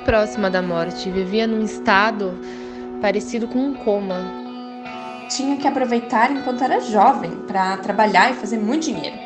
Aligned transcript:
muito 0.00 0.04
próxima 0.04 0.50
da 0.50 0.62
morte, 0.62 1.10
vivia 1.10 1.46
num 1.46 1.62
estado 1.62 2.32
parecido 3.00 3.46
com 3.46 3.58
um 3.58 3.74
coma. 3.74 4.16
Tinha 5.28 5.56
que 5.56 5.68
aproveitar 5.68 6.30
enquanto 6.30 6.64
era 6.64 6.80
jovem 6.80 7.30
para 7.46 7.76
trabalhar 7.78 8.30
e 8.30 8.34
fazer 8.34 8.58
muito 8.58 8.84
dinheiro. 8.86 9.16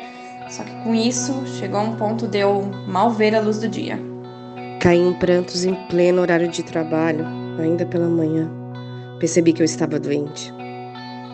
Só 0.49 0.63
que 0.63 0.71
com 0.83 0.93
isso 0.93 1.43
chegou 1.57 1.79
a 1.79 1.83
um 1.83 1.95
ponto 1.95 2.27
de 2.27 2.39
eu 2.39 2.69
mal 2.87 3.09
ver 3.09 3.35
a 3.35 3.41
luz 3.41 3.59
do 3.59 3.67
dia. 3.67 3.99
Caí 4.79 4.99
em 4.99 5.13
prantos 5.13 5.65
em 5.65 5.73
pleno 5.87 6.21
horário 6.21 6.47
de 6.47 6.61
trabalho, 6.61 7.25
ainda 7.59 7.85
pela 7.85 8.07
manhã. 8.07 8.49
Percebi 9.19 9.53
que 9.53 9.61
eu 9.61 9.65
estava 9.65 9.99
doente. 9.99 10.53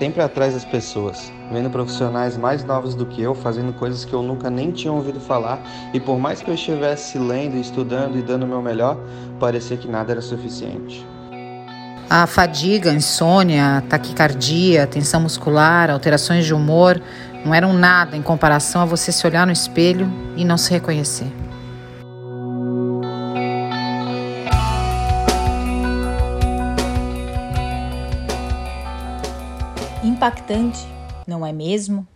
Sempre 0.02 0.24
atrás 0.24 0.56
das 0.56 0.66
pessoas, 0.66 1.32
vendo 1.52 1.70
profissionais 1.70 2.36
mais 2.36 2.64
novos 2.64 2.96
do 2.96 3.06
que 3.06 3.22
eu 3.22 3.36
fazendo 3.36 3.72
coisas 3.72 4.04
que 4.04 4.12
eu 4.12 4.24
nunca 4.24 4.50
nem 4.50 4.72
tinha 4.72 4.92
ouvido 4.92 5.20
falar, 5.20 5.62
e 5.94 6.00
por 6.00 6.18
mais 6.18 6.42
que 6.42 6.50
eu 6.50 6.56
estivesse 6.56 7.20
lendo, 7.20 7.56
estudando 7.56 8.18
e 8.18 8.22
dando 8.24 8.42
o 8.42 8.48
meu 8.48 8.64
melhor, 8.64 8.98
parecia 9.40 9.78
que 9.78 9.88
nada 9.88 10.14
era 10.14 10.20
suficiente. 10.20 11.06
A 12.10 12.26
fadiga, 12.26 12.92
insônia, 12.92 13.84
taquicardia, 13.88 14.88
tensão 14.88 15.22
muscular, 15.22 15.92
alterações 15.92 16.48
de 16.48 16.54
humor 16.56 17.00
não 17.46 17.54
eram 17.54 17.72
nada 17.72 18.18
em 18.18 18.24
comparação 18.24 18.82
a 18.82 18.86
você 18.86 19.12
se 19.12 19.28
olhar 19.28 19.46
no 19.46 19.54
espelho 19.54 20.12
e 20.36 20.44
não 20.44 20.58
se 20.58 20.72
reconhecer. 20.72 21.32
Impactante, 30.04 30.80
não 31.28 31.46
é 31.46 31.54
mesmo? 31.54 32.08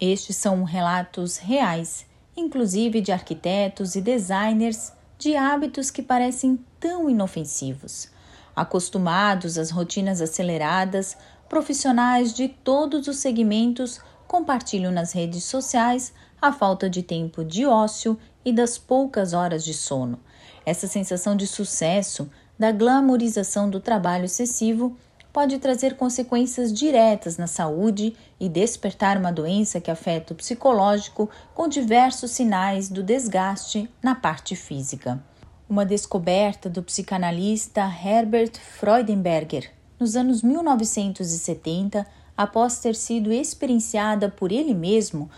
Estes 0.00 0.34
são 0.34 0.64
relatos 0.64 1.36
reais, 1.36 2.06
inclusive 2.34 3.02
de 3.02 3.12
arquitetos 3.12 3.94
e 3.94 4.00
designers, 4.00 4.94
de 5.18 5.36
hábitos 5.36 5.90
que 5.90 6.02
parecem 6.02 6.58
tão 6.80 7.10
inofensivos. 7.10 8.08
Acostumados 8.56 9.58
às 9.58 9.70
rotinas 9.70 10.22
aceleradas, 10.22 11.18
profissionais 11.46 12.32
de 12.32 12.48
todos 12.48 13.08
os 13.08 13.18
segmentos 13.18 14.00
compartilham 14.26 14.90
nas 14.90 15.12
redes 15.12 15.44
sociais 15.44 16.14
a 16.40 16.50
falta 16.50 16.88
de 16.88 17.02
tempo 17.02 17.44
de 17.44 17.66
ócio 17.66 18.18
e 18.42 18.54
das 18.54 18.78
poucas 18.78 19.34
horas 19.34 19.62
de 19.62 19.74
sono. 19.74 20.18
Essa 20.64 20.86
sensação 20.86 21.36
de 21.36 21.46
sucesso, 21.46 22.30
da 22.58 22.72
glamorização 22.72 23.68
do 23.68 23.80
trabalho 23.80 24.24
excessivo, 24.24 24.96
pode 25.34 25.58
trazer 25.58 25.96
consequências 25.96 26.72
diretas 26.72 27.36
na 27.36 27.48
saúde 27.48 28.14
e 28.38 28.48
despertar 28.48 29.18
uma 29.18 29.32
doença 29.32 29.80
que 29.80 29.90
afeta 29.90 30.32
o 30.32 30.36
psicológico 30.36 31.28
com 31.52 31.66
diversos 31.66 32.30
sinais 32.30 32.88
do 32.88 33.02
desgaste 33.02 33.90
na 34.00 34.14
parte 34.14 34.54
física. 34.54 35.20
Uma 35.68 35.84
descoberta 35.84 36.70
do 36.70 36.84
psicanalista 36.84 37.80
Herbert 37.82 38.52
Freudenberger 38.78 39.72
nos 39.98 40.14
anos 40.14 40.40
1970, 40.40 42.06
após 42.36 42.78
ter 42.78 42.94
sido 42.94 43.32
experienciada 43.32 44.28
por 44.28 44.52
ele 44.52 44.72
mesmo, 44.72 45.28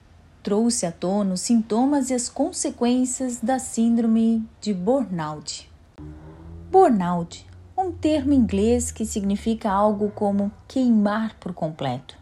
trouxe 0.42 0.84
à 0.84 0.92
tona 0.92 1.32
os 1.32 1.40
sintomas 1.40 2.10
e 2.10 2.14
as 2.14 2.28
consequências 2.28 3.38
da 3.40 3.58
síndrome 3.58 4.46
de 4.60 4.74
burnout. 4.74 5.70
Burnout 6.70 7.45
um 7.86 7.92
termo 7.92 8.32
inglês 8.32 8.90
que 8.90 9.06
significa 9.06 9.70
algo 9.70 10.10
como 10.10 10.50
queimar 10.66 11.36
por 11.38 11.54
completo. 11.54 12.18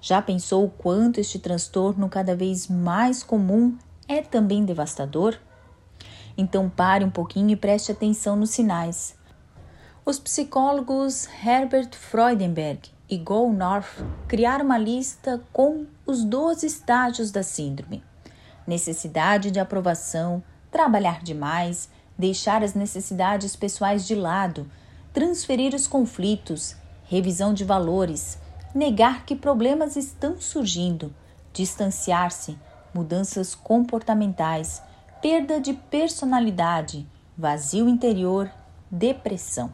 Já 0.00 0.22
pensou 0.22 0.64
o 0.64 0.70
quanto 0.70 1.20
este 1.20 1.38
transtorno, 1.38 2.08
cada 2.08 2.34
vez 2.34 2.66
mais 2.66 3.22
comum, 3.22 3.76
é 4.08 4.22
também 4.22 4.64
devastador? 4.64 5.36
Então 6.36 6.70
pare 6.70 7.04
um 7.04 7.10
pouquinho 7.10 7.50
e 7.50 7.56
preste 7.56 7.92
atenção 7.92 8.36
nos 8.36 8.50
sinais. 8.50 9.14
Os 10.02 10.18
psicólogos 10.18 11.28
Herbert 11.44 11.90
Freudenberg 11.94 12.90
e 13.08 13.18
Go 13.18 13.52
North 13.52 14.02
criaram 14.26 14.64
uma 14.64 14.78
lista 14.78 15.42
com 15.52 15.84
os 16.06 16.24
12 16.24 16.66
estágios 16.66 17.30
da 17.30 17.42
síndrome: 17.42 18.02
necessidade 18.66 19.50
de 19.50 19.60
aprovação, 19.60 20.42
trabalhar 20.70 21.22
demais, 21.22 21.90
deixar 22.18 22.64
as 22.64 22.72
necessidades 22.72 23.54
pessoais 23.54 24.06
de 24.06 24.14
lado, 24.14 24.66
transferir 25.12 25.74
os 25.74 25.86
conflitos, 25.86 26.74
revisão 27.04 27.52
de 27.52 27.64
valores, 27.64 28.38
negar 28.74 29.26
que 29.26 29.36
problemas 29.36 29.94
estão 29.94 30.40
surgindo, 30.40 31.14
distanciar-se, 31.52 32.58
mudanças 32.94 33.54
comportamentais, 33.54 34.82
perda 35.20 35.60
de 35.60 35.74
personalidade, 35.74 37.06
vazio 37.36 37.88
interior, 37.88 38.50
depressão. 38.90 39.70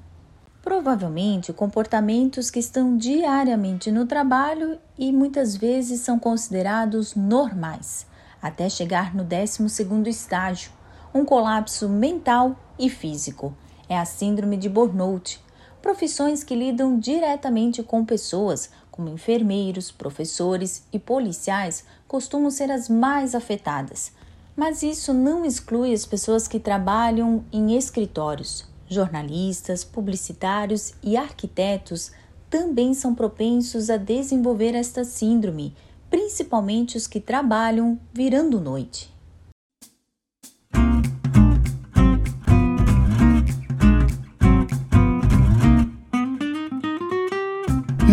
Provavelmente 0.61 1.53
comportamentos 1.53 2.51
que 2.51 2.59
estão 2.59 2.97
diariamente 2.97 3.93
no 3.93 4.07
trabalho 4.07 4.79
e 4.99 5.13
muitas 5.13 5.57
vezes 5.57 6.01
são 6.01 6.19
considerados 6.19 7.15
normais, 7.15 8.07
até 8.43 8.69
chegar 8.69 9.15
no 9.15 9.23
12 9.23 9.69
segundo 9.69 10.09
estágio, 10.09 10.73
um 11.15 11.25
colapso 11.25 11.89
mental 11.89 12.57
e 12.77 12.91
físico 12.91 13.55
é 13.89 13.99
a 13.99 14.05
síndrome 14.05 14.57
de 14.57 14.69
burnout. 14.69 15.41
Profissões 15.81 16.45
que 16.45 16.55
lidam 16.55 16.99
diretamente 16.99 17.83
com 17.83 18.05
pessoas, 18.05 18.71
como 18.91 19.09
enfermeiros, 19.09 19.91
professores 19.91 20.85
e 20.93 20.99
policiais, 20.99 21.85
costumam 22.07 22.51
ser 22.51 22.71
as 22.71 22.89
mais 22.89 23.35
afetadas. 23.35 24.13
Mas 24.57 24.83
isso 24.83 25.15
não 25.15 25.45
exclui 25.45 25.93
as 25.93 26.05
pessoas 26.05 26.49
que 26.49 26.59
trabalham 26.59 27.45
em 27.53 27.77
escritórios. 27.77 28.67
Jornalistas, 28.89 29.85
publicitários 29.85 30.95
e 31.03 31.17
arquitetos 31.17 32.11
também 32.51 32.95
são 32.95 33.15
propensos 33.15 33.91
a 33.91 33.97
desenvolver 33.97 34.75
esta 34.75 35.05
síndrome, 35.05 35.75
principalmente 36.11 36.97
os 36.97 37.07
que 37.07 37.21
trabalham 37.21 37.99
virando 38.13 38.61
noite. 38.61 39.13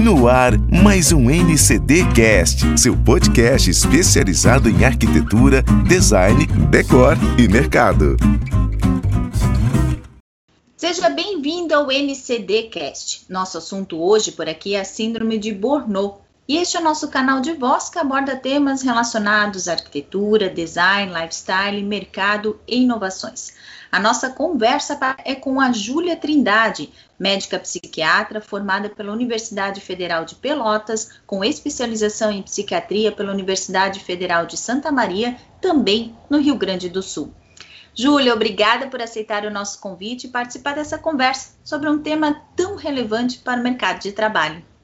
No 0.05 0.27
ar, 0.27 0.53
mais 0.83 1.11
um 1.11 1.31
NCD 1.31 2.03
Cast, 2.13 2.79
seu 2.79 2.95
podcast 2.95 3.71
especializado 3.71 4.69
em 4.69 4.85
arquitetura, 4.85 5.63
design, 5.87 6.45
decor 6.69 7.17
e 7.39 7.47
mercado. 7.47 8.15
Seja 10.77 11.09
bem-vindo 11.09 11.73
ao 11.73 11.91
NCD 11.91 12.69
Cast. 12.69 13.25
Nosso 13.27 13.57
assunto 13.57 13.99
hoje 13.99 14.31
por 14.31 14.47
aqui 14.47 14.75
é 14.75 14.81
a 14.81 14.85
síndrome 14.85 15.39
de 15.39 15.51
Burnout. 15.51 16.19
E 16.47 16.57
este 16.57 16.77
é 16.77 16.79
o 16.79 16.83
nosso 16.83 17.07
canal 17.07 17.41
de 17.41 17.53
voz 17.53 17.89
que 17.89 17.97
aborda 17.97 18.35
temas 18.35 18.83
relacionados 18.83 19.67
à 19.67 19.71
arquitetura, 19.71 20.47
design, 20.47 21.11
lifestyle, 21.11 21.81
mercado 21.81 22.59
e 22.67 22.83
inovações. 22.83 23.55
A 23.91 23.99
nossa 23.99 24.29
conversa 24.29 24.95
é 25.25 25.33
com 25.33 25.59
a 25.59 25.71
Júlia 25.71 26.15
Trindade, 26.15 26.93
médica 27.17 27.57
psiquiatra 27.57 28.39
formada 28.39 28.89
pela 28.89 29.11
Universidade 29.11 29.81
Federal 29.81 30.23
de 30.23 30.35
Pelotas, 30.35 31.13
com 31.25 31.43
especialização 31.43 32.31
em 32.31 32.43
psiquiatria 32.43 33.11
pela 33.11 33.33
Universidade 33.33 33.99
Federal 33.99 34.45
de 34.45 34.55
Santa 34.55 34.91
Maria, 34.91 35.35
também 35.59 36.15
no 36.29 36.37
Rio 36.37 36.55
Grande 36.55 36.89
do 36.89 37.01
Sul. 37.01 37.33
Júlia, 37.95 38.35
obrigada 38.35 38.85
por 38.85 39.01
aceitar 39.01 39.45
o 39.45 39.51
nosso 39.51 39.79
convite 39.79 40.27
e 40.27 40.29
participar 40.29 40.75
dessa 40.75 40.99
conversa 40.99 41.55
sobre 41.63 41.89
um 41.89 42.03
tema 42.03 42.39
tão 42.55 42.75
relevante 42.75 43.39
para 43.39 43.59
o 43.59 43.63
mercado 43.63 44.01
de 44.01 44.11
trabalho. 44.11 44.74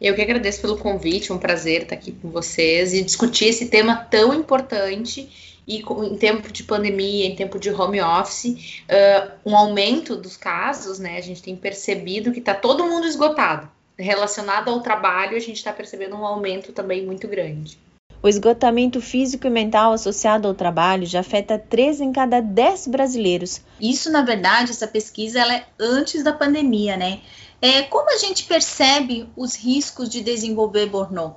Eu 0.00 0.14
que 0.14 0.22
agradeço 0.22 0.60
pelo 0.60 0.76
convite, 0.76 1.30
é 1.30 1.34
um 1.34 1.38
prazer 1.38 1.82
estar 1.82 1.94
aqui 1.94 2.12
com 2.12 2.30
vocês 2.30 2.92
e 2.92 3.02
discutir 3.02 3.46
esse 3.46 3.66
tema 3.66 3.96
tão 3.96 4.34
importante 4.34 5.30
e 5.66 5.78
em 5.78 6.16
tempo 6.16 6.52
de 6.52 6.62
pandemia, 6.62 7.26
em 7.26 7.34
tempo 7.34 7.58
de 7.58 7.70
home 7.70 8.00
office, 8.00 8.82
uh, 8.84 9.32
um 9.46 9.56
aumento 9.56 10.14
dos 10.14 10.36
casos, 10.36 10.98
né? 10.98 11.16
A 11.16 11.22
gente 11.22 11.42
tem 11.42 11.56
percebido 11.56 12.32
que 12.32 12.38
está 12.38 12.54
todo 12.54 12.84
mundo 12.84 13.06
esgotado. 13.06 13.70
Relacionado 13.96 14.68
ao 14.68 14.80
trabalho, 14.80 15.36
a 15.36 15.40
gente 15.40 15.56
está 15.56 15.72
percebendo 15.72 16.16
um 16.16 16.26
aumento 16.26 16.72
também 16.72 17.06
muito 17.06 17.26
grande. 17.28 17.78
O 18.22 18.28
esgotamento 18.28 19.00
físico 19.00 19.46
e 19.46 19.50
mental 19.50 19.92
associado 19.92 20.48
ao 20.48 20.54
trabalho 20.54 21.06
já 21.06 21.20
afeta 21.20 21.58
3 21.58 22.00
em 22.00 22.12
cada 22.12 22.40
10 22.40 22.88
brasileiros. 22.88 23.60
Isso, 23.80 24.10
na 24.10 24.22
verdade, 24.22 24.70
essa 24.70 24.88
pesquisa 24.88 25.40
ela 25.40 25.54
é 25.54 25.66
antes 25.78 26.24
da 26.24 26.32
pandemia, 26.32 26.96
né? 26.96 27.20
É, 27.64 27.80
como 27.84 28.10
a 28.10 28.18
gente 28.18 28.44
percebe 28.44 29.26
os 29.34 29.54
riscos 29.54 30.10
de 30.10 30.20
desenvolver 30.20 30.84
burnout? 30.84 31.36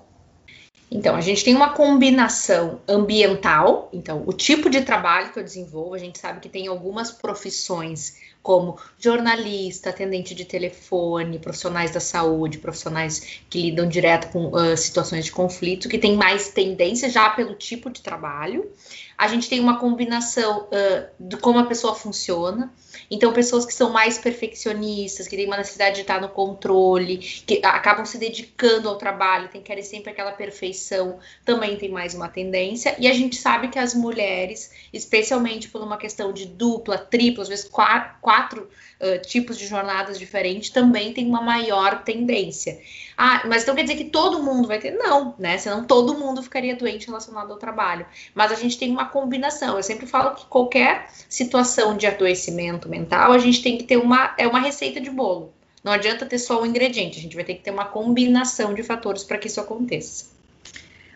Então, 0.92 1.16
a 1.16 1.22
gente 1.22 1.42
tem 1.42 1.56
uma 1.56 1.70
combinação 1.70 2.82
ambiental, 2.86 3.90
então, 3.94 4.24
o 4.28 4.34
tipo 4.34 4.70
de 4.70 4.82
trabalho 4.82 5.32
que 5.32 5.40
eu 5.40 5.44
desenvolvo, 5.44 5.94
a 5.94 5.98
gente 5.98 6.20
sabe 6.20 6.42
que 6.42 6.50
tem 6.50 6.68
algumas 6.68 7.12
profissões 7.12 8.18
como 8.44 8.78
jornalista, 9.00 9.90
atendente 9.90 10.36
de 10.36 10.44
telefone, 10.44 11.40
profissionais 11.40 11.92
da 11.92 12.02
saúde, 12.02 12.58
profissionais 12.58 13.42
que 13.50 13.62
lidam 13.62 13.88
direto 13.88 14.30
com 14.30 14.48
uh, 14.48 14.76
situações 14.76 15.24
de 15.24 15.32
conflito, 15.32 15.88
que 15.88 15.98
tem 15.98 16.18
mais 16.18 16.50
tendência 16.50 17.10
já 17.10 17.30
pelo 17.30 17.56
tipo 17.56 17.90
de 17.90 18.02
trabalho. 18.02 18.70
A 19.18 19.28
gente 19.28 19.50
tem 19.50 19.60
uma 19.60 19.80
combinação 19.80 20.68
uh, 20.68 21.08
de 21.20 21.38
como 21.38 21.58
a 21.58 21.66
pessoa 21.66 21.96
funciona. 21.96 22.72
Então, 23.10 23.34
pessoas 23.34 23.66
que 23.66 23.74
são 23.74 23.90
mais 23.90 24.18
perfeccionistas, 24.18 25.28
que 25.28 25.36
têm 25.36 25.48
uma 25.48 25.58
necessidade 25.58 25.96
de 25.96 26.02
estar 26.02 26.22
no 26.22 26.30
controle, 26.30 27.18
que 27.18 27.62
acabam 27.64 28.06
se 28.06 28.18
dedicando 28.18 28.88
ao 28.88 28.98
trabalho, 28.98 29.50
tem 29.50 29.62
querem 29.62 29.84
sempre 29.84 30.12
aquela 30.12 30.32
perfeição, 30.32 31.20
também 31.44 31.78
tem 31.78 31.90
mais 31.90 32.14
uma 32.14 32.28
tendência. 32.28 32.96
E 33.00 33.08
a 33.08 33.14
gente 33.14 33.38
sabe 33.38 33.70
que 33.70 33.80
as 33.80 33.94
mulheres, 33.94 34.72
especialmente 34.94 35.70
por 35.70 35.82
uma 35.82 35.98
questão 35.98 36.32
de 36.32 36.46
dupla, 36.46 36.98
tripla, 36.98 37.44
às 37.44 37.50
vezes 37.50 37.68
quatro, 37.68 38.18
quatro 38.22 38.70
uh, 39.02 39.22
tipos 39.26 39.58
de 39.58 39.66
jornadas 39.66 40.20
diferentes, 40.20 40.70
também 40.70 41.14
tem 41.14 41.26
uma 41.26 41.42
maior 41.42 42.04
tendência. 42.04 42.80
Ah, 43.20 43.42
mas 43.48 43.64
então 43.64 43.74
quer 43.74 43.82
dizer 43.82 43.96
que 43.96 44.06
todo 44.06 44.44
mundo 44.44 44.68
vai 44.68 44.78
ter? 44.78 44.92
Não, 44.92 45.34
né? 45.40 45.58
Senão 45.58 45.84
todo 45.84 46.14
mundo 46.14 46.44
ficaria 46.44 46.76
doente 46.76 47.08
relacionado 47.08 47.52
ao 47.52 47.58
trabalho. 47.58 48.06
Mas 48.36 48.52
a 48.52 48.56
gente 48.56 48.78
tem 48.78 48.92
uma 48.92 49.06
combinação. 49.06 49.76
Eu 49.76 49.82
sempre 49.82 50.06
falo 50.06 50.36
que 50.36 50.46
qualquer 50.46 51.10
situação 51.28 51.98
de 51.98 52.06
adoecimento 52.06 52.88
mental, 52.88 53.32
a 53.32 53.40
gente 53.40 53.64
tem 53.64 53.76
que 53.76 53.86
ter 53.86 53.98
uma, 53.98 54.36
é 54.38 54.48
uma 54.48 54.60
receita 54.60 55.02
de 55.02 55.10
bolo. 55.10 55.52
Não 55.84 55.92
adianta 55.92 56.28
ter 56.28 56.38
só 56.38 56.62
o 56.62 56.66
ingrediente, 56.66 57.18
a 57.18 57.22
gente 57.22 57.36
vai 57.36 57.46
ter 57.46 57.56
que 57.56 57.64
ter 57.64 57.72
uma 57.72 57.86
combinação 57.86 58.74
de 58.74 58.84
fatores 58.84 59.24
para 59.24 59.38
que 59.38 59.48
isso 59.48 59.60
aconteça. 59.60 60.26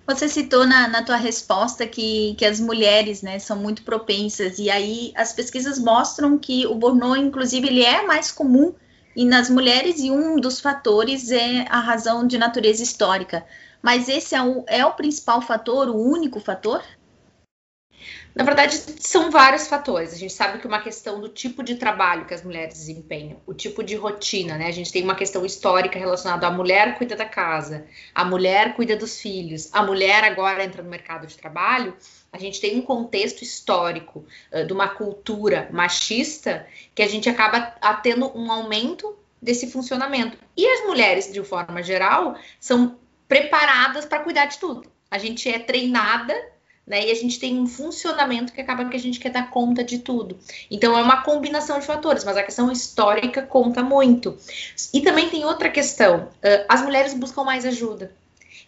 Você 0.07 0.27
citou 0.27 0.65
na, 0.65 0.87
na 0.87 1.03
tua 1.03 1.17
resposta 1.17 1.85
que, 1.85 2.35
que 2.35 2.45
as 2.45 2.59
mulheres 2.59 3.21
né, 3.21 3.37
são 3.37 3.57
muito 3.57 3.83
propensas, 3.83 4.57
e 4.59 4.69
aí 4.69 5.11
as 5.15 5.33
pesquisas 5.33 5.77
mostram 5.77 6.37
que 6.37 6.65
o 6.65 6.75
burnout, 6.75 7.19
inclusive, 7.19 7.67
ele 7.67 7.83
é 7.83 8.05
mais 8.05 8.31
comum 8.31 8.73
e 9.15 9.25
nas 9.25 9.49
mulheres, 9.49 9.99
e 9.99 10.11
um 10.11 10.37
dos 10.37 10.59
fatores 10.59 11.31
é 11.31 11.65
a 11.69 11.79
razão 11.79 12.25
de 12.25 12.37
natureza 12.37 12.83
histórica. 12.83 13.45
Mas 13.81 14.07
esse 14.07 14.35
é 14.35 14.41
o, 14.41 14.63
é 14.67 14.85
o 14.85 14.93
principal 14.93 15.41
fator, 15.41 15.89
o 15.89 15.97
único 15.97 16.39
fator? 16.39 16.83
Na 18.33 18.45
verdade, 18.45 18.77
são 18.99 19.29
vários 19.29 19.67
fatores. 19.67 20.13
A 20.13 20.17
gente 20.17 20.31
sabe 20.31 20.59
que 20.59 20.67
uma 20.67 20.81
questão 20.81 21.19
do 21.19 21.27
tipo 21.27 21.61
de 21.61 21.75
trabalho 21.75 22.25
que 22.25 22.33
as 22.33 22.43
mulheres 22.43 22.75
desempenham, 22.75 23.41
o 23.45 23.53
tipo 23.53 23.83
de 23.83 23.95
rotina, 23.95 24.57
né? 24.57 24.67
A 24.67 24.71
gente 24.71 24.91
tem 24.91 25.03
uma 25.03 25.15
questão 25.15 25.45
histórica 25.45 25.99
relacionada 25.99 26.47
à 26.47 26.51
mulher 26.51 26.97
cuida 26.97 27.15
da 27.15 27.25
casa, 27.25 27.85
a 28.15 28.23
mulher 28.23 28.73
cuida 28.73 28.95
dos 28.95 29.19
filhos, 29.19 29.69
a 29.73 29.83
mulher 29.83 30.23
agora 30.23 30.63
entra 30.63 30.81
no 30.81 30.89
mercado 30.89 31.27
de 31.27 31.37
trabalho. 31.37 31.93
A 32.31 32.37
gente 32.37 32.61
tem 32.61 32.79
um 32.79 32.81
contexto 32.81 33.41
histórico 33.41 34.25
uh, 34.51 34.65
de 34.65 34.71
uma 34.71 34.87
cultura 34.87 35.67
machista 35.71 36.65
que 36.95 37.03
a 37.03 37.07
gente 37.07 37.29
acaba 37.29 37.59
tendo 38.01 38.31
um 38.37 38.49
aumento 38.49 39.13
desse 39.41 39.69
funcionamento. 39.69 40.37
E 40.55 40.65
as 40.65 40.85
mulheres, 40.85 41.31
de 41.33 41.43
forma 41.43 41.83
geral, 41.83 42.37
são 42.59 42.97
preparadas 43.27 44.05
para 44.05 44.23
cuidar 44.23 44.45
de 44.45 44.57
tudo. 44.57 44.89
A 45.09 45.17
gente 45.17 45.49
é 45.49 45.59
treinada 45.59 46.33
né? 46.91 47.07
E 47.07 47.09
a 47.09 47.15
gente 47.15 47.39
tem 47.39 47.57
um 47.57 47.65
funcionamento 47.65 48.51
que 48.51 48.59
acaba 48.59 48.83
que 48.83 48.97
a 48.97 48.99
gente 48.99 49.17
quer 49.17 49.29
dar 49.29 49.49
conta 49.49 49.81
de 49.81 49.99
tudo. 49.99 50.37
Então 50.69 50.97
é 50.97 51.01
uma 51.01 51.21
combinação 51.23 51.79
de 51.79 51.85
fatores, 51.85 52.25
mas 52.25 52.35
a 52.35 52.43
questão 52.43 52.69
histórica 52.69 53.41
conta 53.43 53.81
muito. 53.81 54.37
E 54.93 54.99
também 54.99 55.29
tem 55.29 55.45
outra 55.45 55.69
questão: 55.69 56.27
as 56.67 56.81
mulheres 56.81 57.13
buscam 57.13 57.45
mais 57.45 57.65
ajuda. 57.65 58.11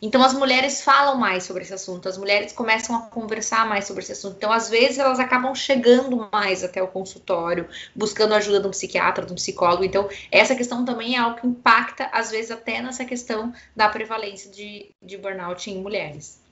Então 0.02 0.24
as 0.24 0.34
mulheres 0.34 0.82
falam 0.82 1.18
mais 1.18 1.44
sobre 1.44 1.64
esse 1.64 1.74
assunto, 1.74 2.08
as 2.08 2.18
mulheres 2.18 2.54
começam 2.54 2.96
a 2.96 3.02
conversar 3.02 3.68
mais 3.68 3.88
sobre 3.88 4.04
esse 4.04 4.14
assunto. 4.14 4.36
Então, 4.38 4.52
às 4.52 4.70
vezes, 4.70 4.98
elas 4.98 5.20
acabam 5.20 5.54
chegando 5.56 6.30
mais 6.32 6.64
até 6.64 6.82
o 6.82 6.88
consultório, 6.88 7.70
buscando 7.96 8.34
ajuda 8.34 8.60
de 8.60 8.68
um 8.68 8.72
psiquiatra, 8.72 9.26
de 9.26 9.32
um 9.32 9.36
psicólogo. 9.36 9.86
Então, 9.86 10.10
essa 10.30 10.56
questão 10.56 10.84
também 10.84 11.16
é 11.16 11.20
algo 11.20 11.40
que 11.40 11.48
impacta, 11.48 12.10
às 12.12 12.32
vezes, 12.32 12.52
até 12.52 12.82
nessa 12.82 13.06
questão 13.06 13.54
da 13.74 13.88
prevalência 13.88 14.52
de, 14.52 14.90
de 15.02 15.18
burnout 15.18 15.70
em 15.70 15.82
mulheres. 15.82 16.43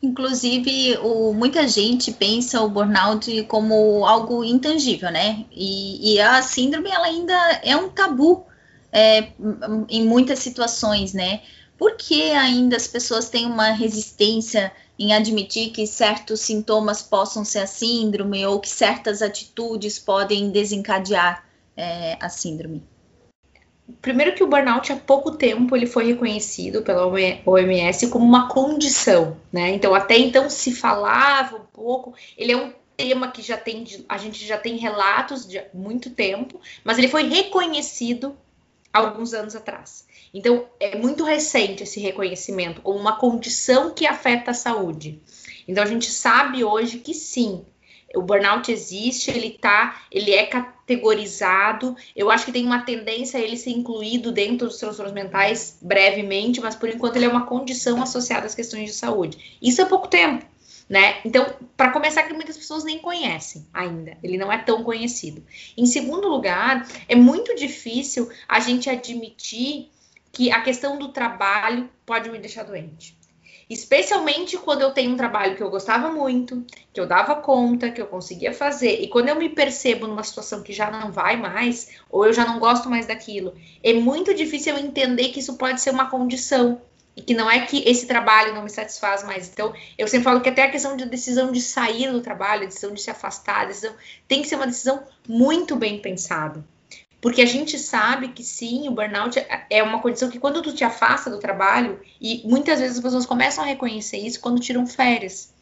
Inclusive, 0.00 0.96
o, 0.98 1.32
muita 1.32 1.66
gente 1.66 2.12
pensa 2.12 2.62
o 2.62 2.68
burnout 2.68 3.42
como 3.44 4.06
algo 4.06 4.44
intangível, 4.44 5.10
né? 5.10 5.44
E, 5.50 6.14
e 6.14 6.20
a 6.20 6.40
síndrome 6.40 6.88
ela 6.88 7.06
ainda 7.06 7.34
é 7.64 7.76
um 7.76 7.88
tabu 7.88 8.46
é, 8.92 9.32
em 9.88 10.06
muitas 10.06 10.38
situações, 10.38 11.12
né? 11.12 11.42
Por 11.76 11.96
que 11.96 12.30
ainda 12.30 12.76
as 12.76 12.86
pessoas 12.86 13.28
têm 13.28 13.46
uma 13.46 13.70
resistência 13.70 14.72
em 14.98 15.12
admitir 15.12 15.70
que 15.70 15.86
certos 15.86 16.40
sintomas 16.40 17.02
possam 17.02 17.44
ser 17.44 17.60
a 17.60 17.66
síndrome 17.66 18.44
ou 18.46 18.60
que 18.60 18.68
certas 18.68 19.20
atitudes 19.20 19.98
podem 19.98 20.50
desencadear 20.50 21.44
é, 21.76 22.16
a 22.20 22.28
síndrome? 22.28 22.82
Primeiro 24.02 24.34
que 24.34 24.44
o 24.44 24.46
burnout 24.46 24.92
há 24.92 24.96
pouco 24.96 25.32
tempo 25.32 25.74
ele 25.74 25.86
foi 25.86 26.06
reconhecido 26.06 26.82
pela 26.82 27.06
OMS 27.06 28.08
como 28.08 28.24
uma 28.24 28.48
condição, 28.48 29.38
né? 29.50 29.70
Então 29.70 29.94
até 29.94 30.18
então 30.18 30.50
se 30.50 30.72
falava 30.72 31.56
um 31.56 31.64
pouco, 31.72 32.14
ele 32.36 32.52
é 32.52 32.56
um 32.56 32.72
tema 32.96 33.30
que 33.30 33.40
já 33.40 33.56
tem 33.56 33.86
a 34.08 34.18
gente 34.18 34.44
já 34.44 34.58
tem 34.58 34.76
relatos 34.76 35.46
de 35.46 35.62
muito 35.72 36.10
tempo, 36.10 36.60
mas 36.84 36.98
ele 36.98 37.08
foi 37.08 37.28
reconhecido 37.28 38.36
alguns 38.92 39.32
anos 39.32 39.56
atrás. 39.56 40.06
Então 40.34 40.66
é 40.78 40.96
muito 40.98 41.24
recente 41.24 41.82
esse 41.84 42.00
reconhecimento 42.00 42.82
como 42.82 42.98
uma 42.98 43.16
condição 43.16 43.94
que 43.94 44.06
afeta 44.06 44.50
a 44.50 44.54
saúde. 44.54 45.22
Então 45.66 45.82
a 45.82 45.86
gente 45.86 46.10
sabe 46.10 46.64
hoje 46.64 46.98
que 46.98 47.14
sim, 47.14 47.64
o 48.14 48.22
burnout 48.22 48.70
existe, 48.70 49.30
ele 49.30 49.50
tá, 49.50 50.02
ele 50.10 50.32
é 50.32 50.46
categorizado. 50.88 51.94
Eu 52.16 52.30
acho 52.30 52.46
que 52.46 52.52
tem 52.52 52.64
uma 52.64 52.80
tendência 52.80 53.38
a 53.38 53.42
ele 53.42 53.56
ser 53.56 53.70
incluído 53.70 54.32
dentro 54.32 54.66
dos 54.66 54.78
transtornos 54.78 55.12
mentais 55.12 55.78
brevemente, 55.82 56.60
mas 56.60 56.74
por 56.74 56.88
enquanto 56.88 57.16
ele 57.16 57.26
é 57.26 57.28
uma 57.28 57.46
condição 57.46 58.02
associada 58.02 58.46
às 58.46 58.54
questões 58.54 58.86
de 58.86 58.94
saúde. 58.94 59.58
Isso 59.60 59.82
é 59.82 59.84
pouco 59.84 60.08
tempo, 60.08 60.46
né? 60.88 61.20
Então, 61.24 61.46
para 61.76 61.90
começar, 61.90 62.22
que 62.22 62.32
muitas 62.32 62.56
pessoas 62.56 62.84
nem 62.84 62.98
conhecem 62.98 63.66
ainda. 63.72 64.16
Ele 64.22 64.38
não 64.38 64.50
é 64.50 64.56
tão 64.56 64.82
conhecido. 64.82 65.44
Em 65.76 65.84
segundo 65.84 66.26
lugar, 66.26 66.88
é 67.06 67.14
muito 67.14 67.54
difícil 67.54 68.30
a 68.48 68.58
gente 68.58 68.88
admitir 68.88 69.90
que 70.32 70.50
a 70.50 70.62
questão 70.62 70.98
do 70.98 71.08
trabalho 71.08 71.88
pode 72.06 72.30
me 72.30 72.38
deixar 72.38 72.62
doente. 72.62 73.17
Especialmente 73.68 74.56
quando 74.56 74.80
eu 74.80 74.92
tenho 74.92 75.12
um 75.12 75.16
trabalho 75.16 75.54
que 75.54 75.62
eu 75.62 75.68
gostava 75.68 76.10
muito, 76.10 76.64
que 76.92 76.98
eu 76.98 77.06
dava 77.06 77.36
conta, 77.36 77.90
que 77.90 78.00
eu 78.00 78.06
conseguia 78.06 78.52
fazer. 78.52 79.02
E 79.02 79.08
quando 79.08 79.28
eu 79.28 79.36
me 79.36 79.50
percebo 79.50 80.06
numa 80.06 80.22
situação 80.22 80.62
que 80.62 80.72
já 80.72 80.90
não 80.90 81.12
vai 81.12 81.36
mais, 81.36 81.90
ou 82.08 82.24
eu 82.24 82.32
já 82.32 82.46
não 82.46 82.58
gosto 82.58 82.88
mais 82.88 83.06
daquilo, 83.06 83.54
é 83.82 83.92
muito 83.92 84.32
difícil 84.32 84.74
eu 84.74 84.82
entender 84.82 85.28
que 85.28 85.40
isso 85.40 85.56
pode 85.56 85.80
ser 85.80 85.90
uma 85.90 86.08
condição. 86.08 86.80
E 87.14 87.20
que 87.20 87.34
não 87.34 87.50
é 87.50 87.66
que 87.66 87.82
esse 87.84 88.06
trabalho 88.06 88.54
não 88.54 88.62
me 88.62 88.70
satisfaz 88.70 89.24
mais. 89.24 89.48
Então, 89.48 89.74
eu 89.98 90.06
sempre 90.06 90.22
falo 90.22 90.40
que 90.40 90.48
até 90.48 90.62
a 90.62 90.70
questão 90.70 90.96
de 90.96 91.04
decisão 91.04 91.50
de 91.50 91.60
sair 91.60 92.12
do 92.12 92.20
trabalho, 92.20 92.66
decisão 92.66 92.94
de 92.94 93.02
se 93.02 93.10
afastar, 93.10 93.66
decisão, 93.66 93.92
tem 94.28 94.40
que 94.40 94.46
ser 94.46 94.54
uma 94.54 94.68
decisão 94.68 95.02
muito 95.28 95.74
bem 95.74 95.98
pensada. 95.98 96.64
Porque 97.20 97.42
a 97.42 97.46
gente 97.46 97.78
sabe 97.78 98.28
que 98.28 98.44
sim, 98.44 98.88
o 98.88 98.92
burnout 98.92 99.44
é 99.68 99.82
uma 99.82 100.00
condição 100.00 100.30
que 100.30 100.38
quando 100.38 100.62
tu 100.62 100.72
te 100.72 100.84
afasta 100.84 101.28
do 101.28 101.38
trabalho, 101.38 102.00
e 102.20 102.42
muitas 102.44 102.78
vezes 102.78 102.96
as 102.96 103.02
pessoas 103.02 103.26
começam 103.26 103.64
a 103.64 103.66
reconhecer 103.66 104.18
isso 104.18 104.40
quando 104.40 104.60
tiram 104.60 104.86
férias. 104.86 105.52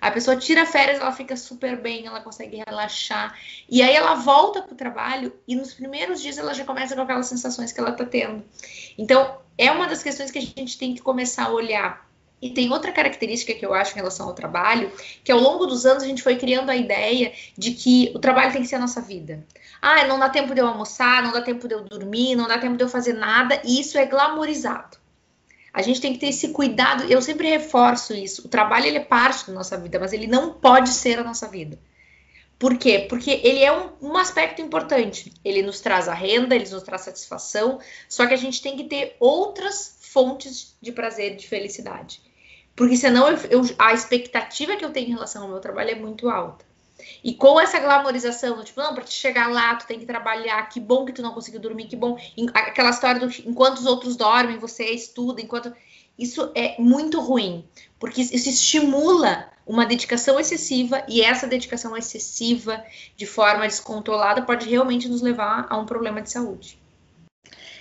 A 0.00 0.10
pessoa 0.10 0.36
tira 0.36 0.66
férias, 0.66 1.00
ela 1.00 1.12
fica 1.12 1.36
super 1.36 1.80
bem, 1.80 2.06
ela 2.06 2.20
consegue 2.20 2.62
relaxar. 2.66 3.38
E 3.68 3.80
aí 3.80 3.94
ela 3.94 4.14
volta 4.14 4.60
para 4.60 4.74
o 4.74 4.76
trabalho 4.76 5.32
e 5.46 5.54
nos 5.54 5.72
primeiros 5.72 6.20
dias 6.20 6.36
ela 6.36 6.52
já 6.52 6.64
começa 6.64 6.94
com 6.94 7.02
aquelas 7.02 7.26
sensações 7.26 7.72
que 7.72 7.80
ela 7.80 7.90
está 7.90 8.04
tendo. 8.04 8.44
Então, 8.98 9.38
é 9.56 9.70
uma 9.70 9.86
das 9.86 10.02
questões 10.02 10.30
que 10.30 10.38
a 10.38 10.42
gente 10.42 10.76
tem 10.76 10.94
que 10.94 11.00
começar 11.00 11.44
a 11.44 11.52
olhar. 11.52 12.06
E 12.40 12.50
tem 12.50 12.70
outra 12.70 12.92
característica 12.92 13.54
que 13.54 13.64
eu 13.64 13.72
acho 13.72 13.92
em 13.92 13.96
relação 13.96 14.26
ao 14.26 14.34
trabalho, 14.34 14.92
que 15.22 15.32
ao 15.32 15.40
longo 15.40 15.66
dos 15.66 15.86
anos 15.86 16.02
a 16.02 16.06
gente 16.06 16.22
foi 16.22 16.36
criando 16.36 16.70
a 16.70 16.76
ideia 16.76 17.32
de 17.56 17.70
que 17.70 18.12
o 18.14 18.18
trabalho 18.18 18.52
tem 18.52 18.62
que 18.62 18.68
ser 18.68 18.76
a 18.76 18.80
nossa 18.80 19.00
vida. 19.00 19.44
Ah, 19.80 20.06
não 20.06 20.18
dá 20.18 20.28
tempo 20.28 20.54
de 20.54 20.60
eu 20.60 20.66
almoçar, 20.66 21.22
não 21.22 21.32
dá 21.32 21.40
tempo 21.40 21.66
de 21.66 21.74
eu 21.74 21.84
dormir, 21.84 22.36
não 22.36 22.46
dá 22.46 22.58
tempo 22.58 22.76
de 22.76 22.84
eu 22.84 22.88
fazer 22.88 23.14
nada, 23.14 23.60
e 23.64 23.80
isso 23.80 23.96
é 23.96 24.04
glamorizado. 24.04 24.98
A 25.72 25.82
gente 25.82 26.00
tem 26.00 26.12
que 26.12 26.20
ter 26.20 26.28
esse 26.28 26.50
cuidado, 26.50 27.04
eu 27.04 27.20
sempre 27.20 27.48
reforço 27.48 28.14
isso. 28.14 28.46
O 28.46 28.48
trabalho 28.48 28.86
ele 28.86 28.98
é 28.98 29.04
parte 29.04 29.48
da 29.48 29.52
nossa 29.52 29.76
vida, 29.76 29.98
mas 29.98 30.12
ele 30.12 30.26
não 30.26 30.52
pode 30.52 30.90
ser 30.90 31.18
a 31.18 31.24
nossa 31.24 31.48
vida. 31.48 31.78
Por 32.58 32.78
quê? 32.78 33.06
Porque 33.08 33.40
ele 33.42 33.64
é 33.64 33.72
um, 33.72 33.90
um, 34.00 34.16
aspecto 34.16 34.62
importante. 34.62 35.32
Ele 35.44 35.62
nos 35.62 35.80
traz 35.80 36.08
a 36.08 36.14
renda, 36.14 36.54
ele 36.54 36.68
nos 36.70 36.82
traz 36.82 37.02
satisfação, 37.02 37.80
só 38.08 38.26
que 38.26 38.34
a 38.34 38.38
gente 38.38 38.62
tem 38.62 38.76
que 38.76 38.84
ter 38.84 39.16
outras 39.18 39.93
fontes 40.14 40.76
de 40.80 40.92
prazer 40.92 41.34
de 41.34 41.48
felicidade. 41.48 42.22
Porque 42.76 42.96
senão 42.96 43.28
eu, 43.28 43.36
eu, 43.50 43.62
a 43.78 43.92
expectativa 43.92 44.76
que 44.76 44.84
eu 44.84 44.92
tenho 44.92 45.08
em 45.08 45.12
relação 45.12 45.42
ao 45.42 45.48
meu 45.48 45.58
trabalho 45.58 45.90
é 45.90 45.94
muito 45.96 46.30
alta. 46.30 46.64
E 47.22 47.34
com 47.34 47.60
essa 47.60 47.80
glamorização, 47.80 48.62
tipo, 48.62 48.80
não, 48.80 48.94
para 48.94 49.02
te 49.02 49.12
chegar 49.12 49.50
lá, 49.50 49.74
tu 49.74 49.86
tem 49.86 49.98
que 49.98 50.06
trabalhar, 50.06 50.68
que 50.68 50.78
bom 50.78 51.04
que 51.04 51.12
tu 51.12 51.20
não 51.20 51.34
conseguiu 51.34 51.60
dormir, 51.60 51.88
que 51.88 51.96
bom. 51.96 52.16
Aquela 52.54 52.90
história 52.90 53.20
do 53.20 53.26
enquanto 53.44 53.78
os 53.78 53.86
outros 53.86 54.16
dormem, 54.16 54.56
você 54.56 54.84
estuda, 54.84 55.42
enquanto. 55.42 55.74
isso 56.16 56.52
é 56.54 56.80
muito 56.80 57.20
ruim, 57.20 57.68
porque 57.98 58.20
isso 58.20 58.48
estimula 58.48 59.50
uma 59.66 59.84
dedicação 59.84 60.38
excessiva 60.38 61.04
e 61.08 61.20
essa 61.20 61.46
dedicação 61.46 61.96
excessiva 61.96 62.84
de 63.16 63.26
forma 63.26 63.66
descontrolada 63.66 64.42
pode 64.42 64.68
realmente 64.68 65.08
nos 65.08 65.20
levar 65.20 65.66
a 65.68 65.76
um 65.76 65.86
problema 65.86 66.22
de 66.22 66.30
saúde. 66.30 66.83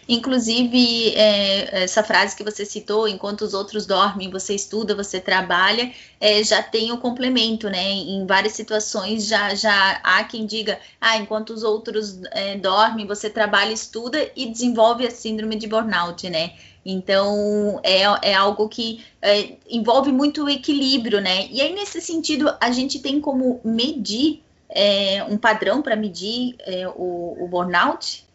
Inclusive, 0.07 1.13
é, 1.15 1.83
essa 1.83 2.03
frase 2.03 2.35
que 2.35 2.43
você 2.43 2.65
citou, 2.65 3.07
enquanto 3.07 3.41
os 3.41 3.53
outros 3.53 3.85
dormem, 3.85 4.29
você 4.29 4.53
estuda, 4.53 4.93
você 4.95 5.19
trabalha, 5.19 5.91
é, 6.19 6.43
já 6.43 6.61
tem 6.61 6.91
o 6.91 6.97
complemento, 6.97 7.69
né? 7.69 7.91
Em 7.91 8.25
várias 8.25 8.53
situações 8.53 9.25
já, 9.25 9.55
já 9.55 10.01
há 10.03 10.23
quem 10.25 10.45
diga, 10.45 10.79
ah, 10.99 11.17
enquanto 11.17 11.51
os 11.51 11.63
outros 11.63 12.19
é, 12.31 12.57
dormem, 12.57 13.07
você 13.07 13.29
trabalha, 13.29 13.71
estuda 13.71 14.29
e 14.35 14.47
desenvolve 14.47 15.07
a 15.07 15.11
síndrome 15.11 15.55
de 15.55 15.67
burnout, 15.67 16.29
né? 16.29 16.53
Então, 16.85 17.79
é, 17.81 18.01
é 18.31 18.33
algo 18.33 18.67
que 18.67 19.05
é, 19.21 19.53
envolve 19.69 20.11
muito 20.11 20.49
equilíbrio, 20.49 21.21
né? 21.21 21.47
E 21.49 21.61
aí, 21.61 21.73
nesse 21.73 22.01
sentido, 22.01 22.53
a 22.59 22.71
gente 22.71 22.99
tem 22.99 23.21
como 23.21 23.61
medir 23.63 24.43
é, 24.69 25.23
um 25.23 25.37
padrão 25.37 25.81
para 25.81 25.95
medir 25.95 26.55
é, 26.59 26.87
o, 26.89 27.37
o 27.39 27.47
burnout? 27.47 28.25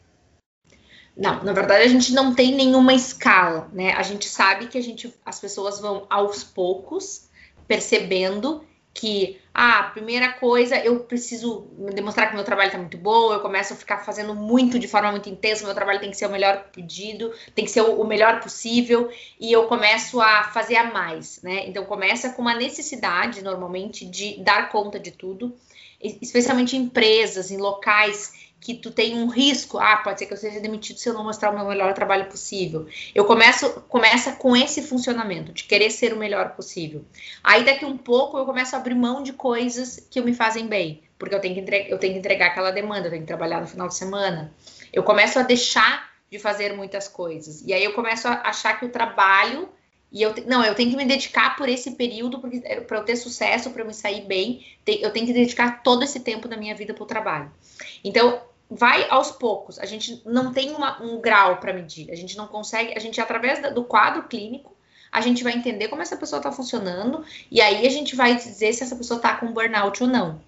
Não, 1.18 1.42
na 1.42 1.52
verdade 1.52 1.82
a 1.82 1.88
gente 1.88 2.12
não 2.12 2.32
tem 2.32 2.54
nenhuma 2.54 2.94
escala, 2.94 3.68
né? 3.72 3.92
A 3.94 4.02
gente 4.04 4.28
sabe 4.28 4.68
que 4.68 4.78
a 4.78 4.80
gente, 4.80 5.12
as 5.26 5.40
pessoas 5.40 5.80
vão 5.80 6.06
aos 6.08 6.44
poucos 6.44 7.28
percebendo 7.66 8.64
que 8.94 9.40
ah, 9.52 9.90
primeira 9.92 10.32
coisa 10.32 10.76
eu 10.76 11.00
preciso 11.00 11.68
demonstrar 11.92 12.28
que 12.28 12.36
meu 12.36 12.44
trabalho 12.44 12.68
está 12.68 12.78
muito 12.78 12.96
bom, 12.96 13.32
eu 13.32 13.40
começo 13.40 13.72
a 13.72 13.76
ficar 13.76 13.98
fazendo 13.98 14.34
muito 14.34 14.78
de 14.78 14.86
forma 14.86 15.10
muito 15.10 15.28
intensa, 15.28 15.64
meu 15.64 15.74
trabalho 15.74 16.00
tem 16.00 16.10
que 16.10 16.16
ser 16.16 16.26
o 16.26 16.30
melhor 16.30 16.68
pedido, 16.72 17.32
tem 17.54 17.64
que 17.64 17.70
ser 17.70 17.80
o, 17.80 18.04
melhor 18.04 18.40
possível, 18.40 19.10
e 19.38 19.52
eu 19.52 19.66
começo 19.66 20.20
a 20.20 20.44
fazer 20.44 20.76
a 20.76 20.84
mais, 20.84 21.40
né? 21.42 21.68
Então 21.68 21.84
começa 21.84 22.30
com 22.30 22.42
uma 22.42 22.54
necessidade 22.54 23.42
normalmente 23.42 24.04
de 24.04 24.40
dar 24.42 24.68
conta 24.68 24.98
de 24.98 25.10
tudo, 25.10 25.54
especialmente 26.00 26.76
em 26.76 26.82
empresas, 26.82 27.50
em 27.50 27.56
locais 27.56 28.47
que 28.60 28.74
tu 28.74 28.90
tem 28.90 29.16
um 29.16 29.28
risco, 29.28 29.78
ah, 29.78 29.98
pode 29.98 30.18
ser 30.18 30.26
que 30.26 30.32
eu 30.32 30.36
seja 30.36 30.60
demitido 30.60 30.98
se 30.98 31.08
eu 31.08 31.14
não 31.14 31.24
mostrar 31.24 31.50
o 31.50 31.54
meu 31.54 31.66
melhor 31.66 31.94
trabalho 31.94 32.26
possível. 32.26 32.86
Eu 33.14 33.24
começo, 33.24 33.70
começa 33.88 34.32
com 34.32 34.56
esse 34.56 34.82
funcionamento, 34.82 35.52
de 35.52 35.64
querer 35.64 35.90
ser 35.90 36.12
o 36.12 36.16
melhor 36.16 36.50
possível. 36.50 37.04
Aí 37.42 37.64
daqui 37.64 37.84
um 37.84 37.96
pouco 37.96 38.36
eu 38.36 38.44
começo 38.44 38.74
a 38.74 38.78
abrir 38.78 38.94
mão 38.94 39.22
de 39.22 39.32
coisas 39.32 40.06
que 40.10 40.20
me 40.20 40.34
fazem 40.34 40.66
bem, 40.66 41.02
porque 41.18 41.34
eu 41.34 41.40
tenho 41.40 41.54
que 41.54 41.60
entregar, 41.60 41.88
eu 41.88 41.98
tenho 41.98 42.14
que 42.14 42.18
entregar 42.18 42.46
aquela 42.48 42.70
demanda, 42.70 43.06
eu 43.06 43.10
tenho 43.10 43.22
que 43.22 43.28
trabalhar 43.28 43.60
no 43.60 43.66
final 43.66 43.88
de 43.88 43.94
semana. 43.94 44.52
Eu 44.92 45.02
começo 45.02 45.38
a 45.38 45.42
deixar 45.42 46.08
de 46.30 46.38
fazer 46.38 46.74
muitas 46.74 47.08
coisas. 47.08 47.62
E 47.64 47.72
aí 47.72 47.84
eu 47.84 47.94
começo 47.94 48.28
a 48.28 48.42
achar 48.42 48.78
que 48.78 48.84
o 48.84 48.90
trabalho 48.90 49.68
e 50.10 50.22
eu 50.22 50.34
não, 50.46 50.64
eu 50.64 50.74
tenho 50.74 50.90
que 50.90 50.96
me 50.96 51.04
dedicar 51.04 51.56
por 51.56 51.68
esse 51.68 51.92
período 51.92 52.38
porque 52.38 52.62
é, 52.64 52.80
para 52.80 52.98
eu 52.98 53.04
ter 53.04 53.16
sucesso, 53.16 53.70
para 53.70 53.82
eu 53.82 53.86
me 53.86 53.94
sair 53.94 54.22
bem, 54.22 54.64
eu 54.86 55.12
tenho 55.12 55.26
que 55.26 55.32
dedicar 55.32 55.82
todo 55.82 56.02
esse 56.02 56.20
tempo 56.20 56.48
da 56.48 56.56
minha 56.56 56.74
vida 56.74 56.94
para 56.94 57.02
o 57.02 57.06
trabalho. 57.06 57.50
Então, 58.02 58.40
vai 58.70 59.06
aos 59.10 59.30
poucos. 59.30 59.78
A 59.78 59.84
gente 59.84 60.22
não 60.24 60.52
tem 60.52 60.70
uma, 60.70 61.02
um 61.02 61.20
grau 61.20 61.58
para 61.58 61.72
medir. 61.72 62.10
A 62.10 62.14
gente 62.14 62.36
não 62.36 62.46
consegue. 62.46 62.94
A 62.96 63.00
gente, 63.00 63.20
através 63.20 63.74
do 63.74 63.84
quadro 63.84 64.22
clínico, 64.24 64.74
a 65.10 65.20
gente 65.20 65.42
vai 65.42 65.54
entender 65.54 65.88
como 65.88 66.02
essa 66.02 66.16
pessoa 66.16 66.38
está 66.38 66.52
funcionando 66.52 67.24
e 67.50 67.60
aí 67.60 67.86
a 67.86 67.90
gente 67.90 68.14
vai 68.14 68.36
dizer 68.36 68.72
se 68.74 68.82
essa 68.82 68.94
pessoa 68.94 69.16
está 69.16 69.36
com 69.36 69.52
burnout 69.52 70.02
ou 70.02 70.08
não. 70.08 70.40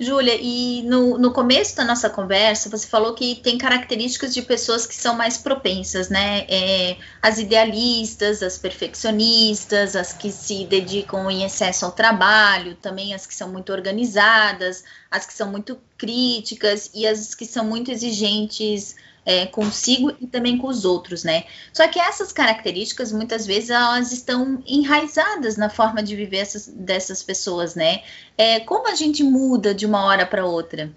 Júlia, 0.00 0.38
e 0.40 0.82
no, 0.82 1.18
no 1.18 1.32
começo 1.32 1.74
da 1.74 1.84
nossa 1.84 2.08
conversa, 2.08 2.70
você 2.70 2.86
falou 2.86 3.14
que 3.14 3.34
tem 3.34 3.58
características 3.58 4.32
de 4.32 4.42
pessoas 4.42 4.86
que 4.86 4.94
são 4.94 5.16
mais 5.16 5.38
propensas, 5.38 6.08
né? 6.08 6.46
É, 6.48 6.96
as 7.20 7.38
idealistas, 7.38 8.40
as 8.40 8.56
perfeccionistas, 8.56 9.96
as 9.96 10.12
que 10.12 10.30
se 10.30 10.64
dedicam 10.66 11.28
em 11.28 11.42
excesso 11.42 11.84
ao 11.84 11.90
trabalho, 11.90 12.76
também 12.76 13.12
as 13.12 13.26
que 13.26 13.34
são 13.34 13.48
muito 13.48 13.72
organizadas, 13.72 14.84
as 15.10 15.26
que 15.26 15.32
são 15.32 15.50
muito 15.50 15.76
críticas 15.96 16.90
e 16.94 17.04
as 17.04 17.34
que 17.34 17.44
são 17.44 17.64
muito 17.64 17.90
exigentes 17.90 18.94
é, 19.24 19.46
consigo 19.46 20.12
e 20.20 20.26
também 20.26 20.56
com 20.56 20.68
os 20.68 20.84
outros, 20.84 21.24
né? 21.24 21.44
Só 21.72 21.86
que 21.88 21.98
essas 21.98 22.32
características, 22.32 23.12
muitas 23.12 23.46
vezes, 23.46 23.70
elas 23.70 24.12
estão 24.12 24.62
enraizadas 24.66 25.56
na 25.56 25.68
forma 25.68 26.02
de 26.02 26.16
viver 26.16 26.38
essas, 26.38 26.66
dessas 26.66 27.22
pessoas, 27.22 27.74
né? 27.74 28.02
É, 28.36 28.60
como 28.60 28.88
a 28.88 28.94
gente 28.94 29.22
muda 29.22 29.74
de 29.74 29.86
uma 29.86 30.04
hora 30.04 30.24
para 30.24 30.46
outra? 30.46 30.90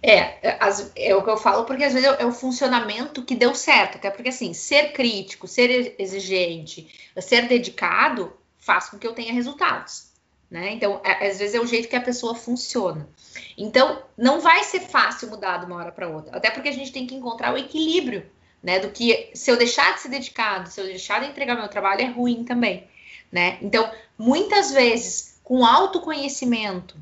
É, 0.00 0.56
as, 0.60 0.92
é 0.94 1.14
o 1.14 1.24
que 1.24 1.30
eu 1.30 1.36
falo, 1.36 1.64
porque 1.64 1.82
às 1.82 1.92
vezes 1.92 2.08
é, 2.08 2.22
é 2.22 2.26
o 2.26 2.32
funcionamento 2.32 3.24
que 3.24 3.34
deu 3.34 3.54
certo, 3.54 3.96
até 3.96 4.10
porque 4.10 4.28
assim, 4.28 4.54
ser 4.54 4.92
crítico, 4.92 5.48
ser 5.48 5.96
exigente, 5.98 7.10
ser 7.20 7.48
dedicado 7.48 8.32
faz 8.56 8.88
com 8.88 8.98
que 8.98 9.06
eu 9.06 9.12
tenha 9.12 9.32
resultados. 9.32 10.07
Né? 10.50 10.72
Então, 10.72 11.00
é, 11.04 11.28
às 11.28 11.38
vezes 11.38 11.54
é 11.54 11.60
o 11.60 11.66
jeito 11.66 11.88
que 11.88 11.96
a 11.96 12.00
pessoa 12.00 12.34
funciona. 12.34 13.06
Então, 13.56 14.02
não 14.16 14.40
vai 14.40 14.64
ser 14.64 14.80
fácil 14.80 15.28
mudar 15.28 15.58
de 15.58 15.66
uma 15.66 15.76
hora 15.76 15.92
para 15.92 16.08
outra, 16.08 16.36
até 16.36 16.50
porque 16.50 16.70
a 16.70 16.72
gente 16.72 16.92
tem 16.92 17.06
que 17.06 17.14
encontrar 17.14 17.52
o 17.52 17.58
equilíbrio, 17.58 18.24
né? 18.62 18.78
Do 18.78 18.90
que 18.90 19.30
se 19.34 19.50
eu 19.50 19.58
deixar 19.58 19.94
de 19.94 20.00
ser 20.00 20.08
dedicado, 20.08 20.70
se 20.70 20.80
eu 20.80 20.86
deixar 20.86 21.20
de 21.20 21.28
entregar 21.28 21.54
meu 21.54 21.68
trabalho, 21.68 22.00
é 22.00 22.06
ruim 22.06 22.44
também, 22.44 22.88
né? 23.30 23.58
Então, 23.60 23.90
muitas 24.16 24.72
vezes, 24.72 25.38
com 25.44 25.66
autoconhecimento, 25.66 26.96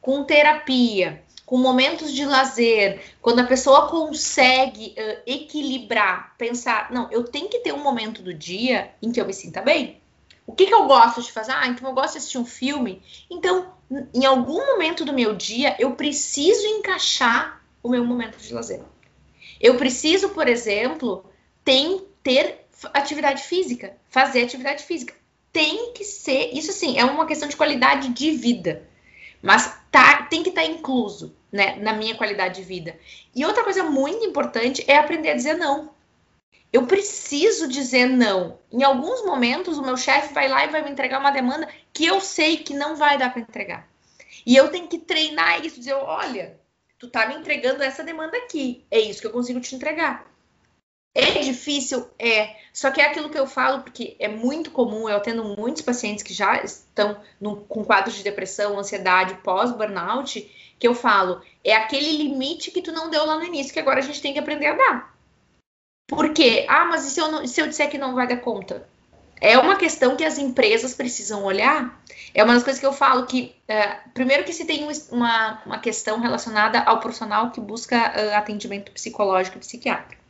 com 0.00 0.22
terapia, 0.22 1.22
com 1.44 1.58
momentos 1.58 2.12
de 2.12 2.24
lazer, 2.24 3.02
quando 3.20 3.40
a 3.40 3.44
pessoa 3.44 3.88
consegue 3.88 4.94
uh, 4.96 5.22
equilibrar, 5.26 6.34
pensar, 6.38 6.90
não, 6.92 7.10
eu 7.10 7.24
tenho 7.24 7.48
que 7.48 7.58
ter 7.58 7.72
um 7.72 7.82
momento 7.82 8.22
do 8.22 8.32
dia 8.32 8.92
em 9.02 9.12
que 9.12 9.20
eu 9.20 9.26
me 9.26 9.34
sinta 9.34 9.60
bem. 9.60 10.00
O 10.46 10.52
que, 10.52 10.66
que 10.66 10.74
eu 10.74 10.86
gosto 10.86 11.22
de 11.22 11.32
fazer? 11.32 11.52
Ah, 11.52 11.66
então 11.66 11.88
eu 11.88 11.94
gosto 11.94 12.12
de 12.12 12.18
assistir 12.18 12.38
um 12.38 12.44
filme. 12.44 13.02
Então, 13.30 13.72
em 14.12 14.24
algum 14.24 14.66
momento 14.66 15.04
do 15.04 15.12
meu 15.12 15.34
dia, 15.34 15.74
eu 15.78 15.92
preciso 15.92 16.66
encaixar 16.66 17.62
o 17.82 17.88
meu 17.88 18.04
momento 18.04 18.36
de 18.36 18.52
lazer. 18.52 18.82
Eu 19.60 19.76
preciso, 19.76 20.30
por 20.30 20.46
exemplo, 20.46 21.24
tem, 21.64 22.04
ter 22.22 22.66
atividade 22.92 23.42
física, 23.42 23.96
fazer 24.10 24.42
atividade 24.42 24.82
física. 24.84 25.14
Tem 25.52 25.92
que 25.92 26.04
ser, 26.04 26.50
isso 26.52 26.72
sim, 26.72 26.98
é 26.98 27.04
uma 27.04 27.26
questão 27.26 27.48
de 27.48 27.56
qualidade 27.56 28.08
de 28.08 28.32
vida. 28.32 28.86
Mas 29.40 29.78
tá, 29.90 30.24
tem 30.24 30.42
que 30.42 30.48
estar 30.50 30.62
tá 30.62 30.66
incluso, 30.66 31.34
né, 31.50 31.76
na 31.76 31.92
minha 31.92 32.16
qualidade 32.16 32.56
de 32.56 32.62
vida. 32.62 32.98
E 33.34 33.44
outra 33.44 33.62
coisa 33.62 33.84
muito 33.84 34.24
importante 34.24 34.84
é 34.86 34.96
aprender 34.96 35.30
a 35.30 35.34
dizer 35.34 35.54
não 35.54 35.93
eu 36.74 36.88
preciso 36.88 37.68
dizer 37.68 38.06
não. 38.06 38.58
Em 38.72 38.82
alguns 38.82 39.24
momentos, 39.24 39.78
o 39.78 39.82
meu 39.82 39.96
chefe 39.96 40.34
vai 40.34 40.48
lá 40.48 40.64
e 40.64 40.70
vai 40.70 40.82
me 40.82 40.90
entregar 40.90 41.20
uma 41.20 41.30
demanda 41.30 41.68
que 41.92 42.04
eu 42.04 42.20
sei 42.20 42.56
que 42.56 42.74
não 42.74 42.96
vai 42.96 43.16
dar 43.16 43.32
para 43.32 43.42
entregar. 43.42 43.88
E 44.44 44.56
eu 44.56 44.68
tenho 44.68 44.88
que 44.88 44.98
treinar 44.98 45.64
isso, 45.64 45.78
dizer, 45.78 45.94
olha, 45.94 46.58
tu 46.98 47.08
tá 47.08 47.28
me 47.28 47.36
entregando 47.36 47.80
essa 47.80 48.02
demanda 48.02 48.36
aqui, 48.38 48.84
é 48.90 48.98
isso 48.98 49.20
que 49.20 49.26
eu 49.28 49.30
consigo 49.30 49.60
te 49.60 49.72
entregar. 49.76 50.28
É 51.14 51.38
difícil? 51.42 52.10
É. 52.18 52.56
Só 52.72 52.90
que 52.90 53.00
é 53.00 53.06
aquilo 53.06 53.30
que 53.30 53.38
eu 53.38 53.46
falo, 53.46 53.84
porque 53.84 54.16
é 54.18 54.26
muito 54.26 54.72
comum, 54.72 55.08
eu 55.08 55.16
atendo 55.16 55.44
muitos 55.56 55.82
pacientes 55.82 56.24
que 56.24 56.34
já 56.34 56.60
estão 56.60 57.22
no, 57.40 57.58
com 57.58 57.84
quadros 57.84 58.16
de 58.16 58.24
depressão, 58.24 58.76
ansiedade, 58.76 59.38
pós-burnout, 59.44 60.74
que 60.76 60.88
eu 60.88 60.94
falo, 60.96 61.40
é 61.62 61.72
aquele 61.72 62.16
limite 62.16 62.72
que 62.72 62.82
tu 62.82 62.90
não 62.90 63.10
deu 63.10 63.24
lá 63.24 63.36
no 63.36 63.44
início, 63.44 63.72
que 63.72 63.78
agora 63.78 64.00
a 64.00 64.02
gente 64.02 64.20
tem 64.20 64.32
que 64.32 64.40
aprender 64.40 64.66
a 64.66 64.74
dar. 64.74 65.13
Por 66.06 66.32
quê? 66.32 66.66
Ah, 66.68 66.84
mas 66.84 67.06
e 67.06 67.10
se 67.10 67.20
eu, 67.20 67.30
não, 67.30 67.46
se 67.46 67.60
eu 67.60 67.66
disser 67.66 67.90
que 67.90 67.98
não 67.98 68.14
vai 68.14 68.26
dar 68.26 68.36
conta? 68.38 68.86
É 69.40 69.58
uma 69.58 69.76
questão 69.76 70.16
que 70.16 70.24
as 70.24 70.38
empresas 70.38 70.94
precisam 70.94 71.44
olhar. 71.44 72.00
É 72.32 72.42
uma 72.42 72.54
das 72.54 72.62
coisas 72.62 72.80
que 72.80 72.86
eu 72.86 72.92
falo 72.92 73.26
que, 73.26 73.54
uh, 73.68 74.10
primeiro 74.12 74.44
que 74.44 74.52
se 74.52 74.64
tem 74.64 74.86
uma, 75.10 75.62
uma 75.66 75.78
questão 75.78 76.20
relacionada 76.20 76.80
ao 76.80 77.00
profissional 77.00 77.50
que 77.50 77.60
busca 77.60 77.96
uh, 77.96 78.36
atendimento 78.36 78.92
psicológico 78.92 79.58
e 79.58 79.60
psiquiátrico. 79.60 80.22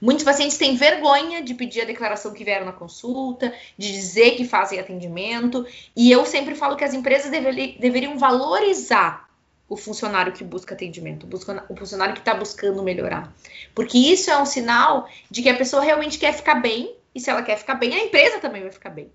Muitos 0.00 0.24
pacientes 0.24 0.56
têm 0.56 0.76
vergonha 0.76 1.42
de 1.42 1.52
pedir 1.54 1.82
a 1.82 1.84
declaração 1.84 2.32
que 2.32 2.42
vieram 2.42 2.64
na 2.64 2.72
consulta, 2.72 3.52
de 3.76 3.92
dizer 3.92 4.32
que 4.32 4.46
fazem 4.46 4.80
atendimento, 4.80 5.66
e 5.94 6.10
eu 6.10 6.24
sempre 6.24 6.54
falo 6.54 6.76
que 6.76 6.84
as 6.84 6.94
empresas 6.94 7.30
deveri, 7.30 7.76
deveriam 7.78 8.18
valorizar 8.18 9.29
o 9.70 9.76
funcionário 9.76 10.32
que 10.32 10.42
busca 10.42 10.74
atendimento, 10.74 11.28
o 11.68 11.76
funcionário 11.76 12.12
que 12.12 12.20
está 12.20 12.34
buscando 12.34 12.82
melhorar. 12.82 13.32
Porque 13.72 13.96
isso 13.96 14.28
é 14.28 14.36
um 14.36 14.44
sinal 14.44 15.08
de 15.30 15.42
que 15.42 15.48
a 15.48 15.56
pessoa 15.56 15.80
realmente 15.80 16.18
quer 16.18 16.34
ficar 16.34 16.56
bem, 16.56 16.96
e 17.14 17.20
se 17.20 17.30
ela 17.30 17.40
quer 17.40 17.56
ficar 17.56 17.76
bem, 17.76 17.94
a 17.94 18.04
empresa 18.04 18.40
também 18.40 18.62
vai 18.62 18.72
ficar 18.72 18.90
bem. 18.90 19.12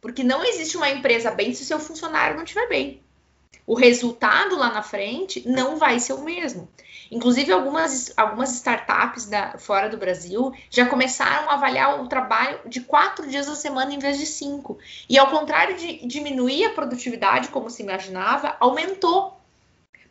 Porque 0.00 0.24
não 0.24 0.44
existe 0.44 0.76
uma 0.76 0.90
empresa 0.90 1.30
bem 1.30 1.54
se 1.54 1.62
o 1.62 1.64
seu 1.64 1.78
funcionário 1.78 2.34
não 2.34 2.42
estiver 2.42 2.68
bem. 2.68 3.00
O 3.64 3.76
resultado 3.76 4.56
lá 4.56 4.72
na 4.72 4.82
frente 4.82 5.48
não 5.48 5.76
vai 5.76 6.00
ser 6.00 6.14
o 6.14 6.24
mesmo. 6.24 6.68
Inclusive, 7.08 7.52
algumas, 7.52 8.12
algumas 8.16 8.50
startups 8.54 9.26
da, 9.26 9.56
fora 9.56 9.88
do 9.88 9.96
Brasil 9.96 10.52
já 10.68 10.84
começaram 10.84 11.48
a 11.48 11.54
avaliar 11.54 12.02
o 12.02 12.08
trabalho 12.08 12.58
de 12.66 12.80
quatro 12.80 13.24
dias 13.28 13.48
a 13.48 13.54
semana 13.54 13.94
em 13.94 14.00
vez 14.00 14.18
de 14.18 14.26
cinco. 14.26 14.78
E 15.08 15.16
ao 15.16 15.30
contrário 15.30 15.76
de 15.76 16.04
diminuir 16.04 16.64
a 16.64 16.70
produtividade, 16.70 17.48
como 17.48 17.70
se 17.70 17.84
imaginava, 17.84 18.56
aumentou 18.58 19.40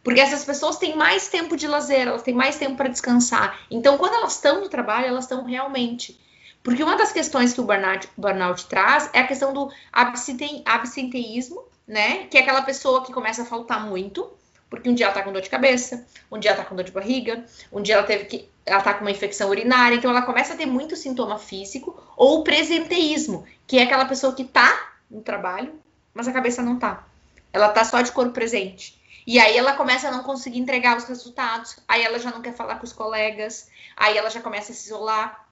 porque 0.04 0.20
essas 0.20 0.44
pessoas 0.44 0.78
têm 0.78 0.96
mais 0.96 1.28
tempo 1.28 1.56
de 1.56 1.68
lazer, 1.68 2.08
elas 2.08 2.24
têm 2.24 2.34
mais 2.34 2.58
tempo 2.58 2.76
para 2.76 2.90
descansar. 2.90 3.60
Então, 3.70 3.98
quando 3.98 4.16
elas 4.16 4.34
estão 4.34 4.62
no 4.62 4.70
trabalho, 4.70 5.08
elas 5.08 5.26
estão 5.26 5.44
realmente. 5.44 6.20
Porque 6.64 6.84
uma 6.84 6.96
das 6.96 7.12
questões 7.12 7.54
que 7.54 7.62
o 7.62 7.64
burnout, 7.64 8.08
burnout 8.18 8.66
traz 8.68 9.10
é 9.14 9.20
a 9.20 9.28
questão 9.28 9.54
do 9.54 9.72
absenteísmo, 9.92 11.64
né? 11.88 12.26
Que 12.26 12.38
é 12.38 12.42
aquela 12.42 12.62
pessoa 12.62 13.04
que 13.04 13.14
começa 13.14 13.42
a 13.42 13.46
faltar 13.46 13.86
muito, 13.86 14.32
porque 14.70 14.90
um 14.90 14.94
dia 14.94 15.08
ela 15.08 15.14
tá 15.14 15.24
com 15.24 15.32
dor 15.32 15.42
de 15.42 15.50
cabeça, 15.50 16.06
um 16.32 16.40
dia 16.40 16.52
ela 16.52 16.62
tá 16.62 16.66
com 16.66 16.76
dor 16.76 16.86
de 16.86 16.92
barriga, 16.92 17.44
um 17.72 17.82
dia 17.82 17.96
ela 17.96 18.04
teve 18.04 18.26
que. 18.26 18.50
Ela 18.64 18.82
tá 18.82 18.94
com 18.94 19.02
uma 19.02 19.12
infecção 19.12 19.50
urinária, 19.50 19.96
então 19.96 20.12
ela 20.12 20.22
começa 20.22 20.54
a 20.54 20.58
ter 20.58 20.68
muito 20.68 20.96
sintoma 20.96 21.40
físico, 21.40 22.00
ou 22.16 22.40
o 22.40 22.44
presenteísmo, 22.44 23.44
que 23.66 23.80
é 23.80 23.84
aquela 23.84 24.06
pessoa 24.06 24.34
que 24.34 24.44
tá 24.44 24.92
no 25.10 25.22
trabalho, 25.22 25.74
mas 26.14 26.28
a 26.28 26.32
cabeça 26.32 26.62
não 26.62 26.78
tá. 26.78 27.04
Ela 27.52 27.70
tá 27.70 27.84
só 27.84 28.02
de 28.02 28.12
corpo 28.12 28.32
presente. 28.32 29.01
E 29.26 29.40
aí 29.40 29.58
ela 29.58 29.74
começa 29.74 30.08
a 30.08 30.12
não 30.12 30.24
conseguir 30.24 30.60
entregar 30.60 30.98
os 30.98 31.06
resultados, 31.06 31.78
aí 31.88 32.04
ela 32.04 32.20
já 32.20 32.32
não 32.32 32.42
quer 32.42 32.54
falar 32.54 32.76
com 32.76 32.86
os 32.86 32.94
colegas, 32.94 33.70
aí 33.96 34.18
ela 34.18 34.30
já 34.30 34.42
começa 34.42 34.72
a 34.72 34.76
se 34.76 34.88
isolar. 34.88 35.48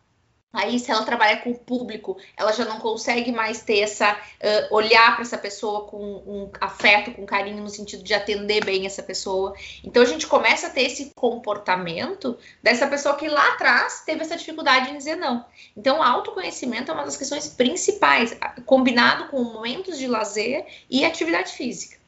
Aí, 0.52 0.80
se 0.80 0.90
ela 0.90 1.06
trabalha 1.06 1.38
com 1.38 1.52
o 1.52 1.60
público, 1.60 2.18
ela 2.36 2.52
já 2.52 2.66
não 2.66 2.80
consegue 2.80 3.32
mais 3.32 3.62
ter 3.62 3.82
essa 3.82 4.14
uh, 4.14 4.74
olhar 4.76 5.14
para 5.14 5.22
essa 5.22 5.38
pessoa 5.38 5.86
com 5.86 6.02
um 6.02 6.52
afeto, 6.60 7.12
com 7.12 7.24
carinho, 7.24 7.62
no 7.62 7.70
sentido 7.70 8.04
de 8.04 8.16
atender 8.16 8.66
bem 8.66 8.84
essa 8.88 9.04
pessoa. 9.04 9.54
Então 9.84 10.02
a 10.02 10.08
gente 10.08 10.26
começa 10.26 10.66
a 10.66 10.70
ter 10.72 10.82
esse 10.82 11.12
comportamento 11.14 12.36
dessa 12.64 12.88
pessoa 12.88 13.16
que 13.16 13.28
lá 13.28 13.50
atrás 13.50 14.02
teve 14.04 14.22
essa 14.22 14.36
dificuldade 14.36 14.90
em 14.90 14.98
dizer 14.98 15.18
não. 15.18 15.46
Então, 15.78 16.02
autoconhecimento 16.02 16.90
é 16.90 16.96
uma 16.96 17.06
das 17.06 17.16
questões 17.16 17.48
principais, 17.48 18.36
combinado 18.66 19.28
com 19.28 19.44
momentos 19.44 20.00
de 20.00 20.08
lazer 20.08 20.66
e 20.90 21.06
atividade 21.06 21.54
física. 21.54 21.99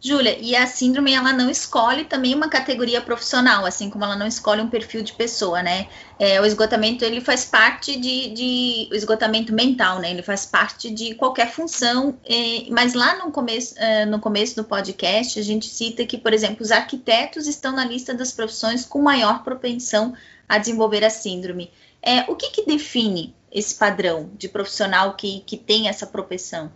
Júlia, 0.00 0.38
e 0.40 0.54
a 0.54 0.64
síndrome 0.64 1.12
ela 1.12 1.32
não 1.32 1.50
escolhe 1.50 2.04
também 2.04 2.32
uma 2.32 2.48
categoria 2.48 3.00
profissional, 3.00 3.66
assim 3.66 3.90
como 3.90 4.04
ela 4.04 4.14
não 4.14 4.28
escolhe 4.28 4.60
um 4.60 4.68
perfil 4.68 5.02
de 5.02 5.12
pessoa, 5.12 5.60
né? 5.60 5.88
É, 6.20 6.40
o 6.40 6.46
esgotamento 6.46 7.04
ele 7.04 7.20
faz 7.20 7.44
parte 7.44 7.98
de, 7.98 8.28
de, 8.28 8.88
o 8.92 8.94
esgotamento 8.94 9.52
mental, 9.52 9.98
né? 9.98 10.12
Ele 10.12 10.22
faz 10.22 10.46
parte 10.46 10.88
de 10.88 11.16
qualquer 11.16 11.50
função. 11.50 12.16
É, 12.24 12.70
mas 12.70 12.94
lá 12.94 13.16
no 13.18 13.32
começo, 13.32 13.74
é, 13.76 14.06
no 14.06 14.20
começo 14.20 14.54
do 14.54 14.62
podcast 14.62 15.40
a 15.40 15.42
gente 15.42 15.66
cita 15.66 16.06
que, 16.06 16.16
por 16.16 16.32
exemplo, 16.32 16.62
os 16.62 16.70
arquitetos 16.70 17.48
estão 17.48 17.72
na 17.72 17.84
lista 17.84 18.14
das 18.14 18.30
profissões 18.30 18.84
com 18.84 19.02
maior 19.02 19.42
propensão 19.42 20.14
a 20.48 20.58
desenvolver 20.58 21.04
a 21.04 21.10
síndrome. 21.10 21.72
É, 22.00 22.20
o 22.30 22.36
que, 22.36 22.50
que 22.50 22.64
define 22.64 23.34
esse 23.50 23.74
padrão 23.74 24.30
de 24.36 24.48
profissional 24.48 25.14
que, 25.14 25.40
que 25.40 25.56
tem 25.56 25.88
essa 25.88 26.06
propensão? 26.06 26.70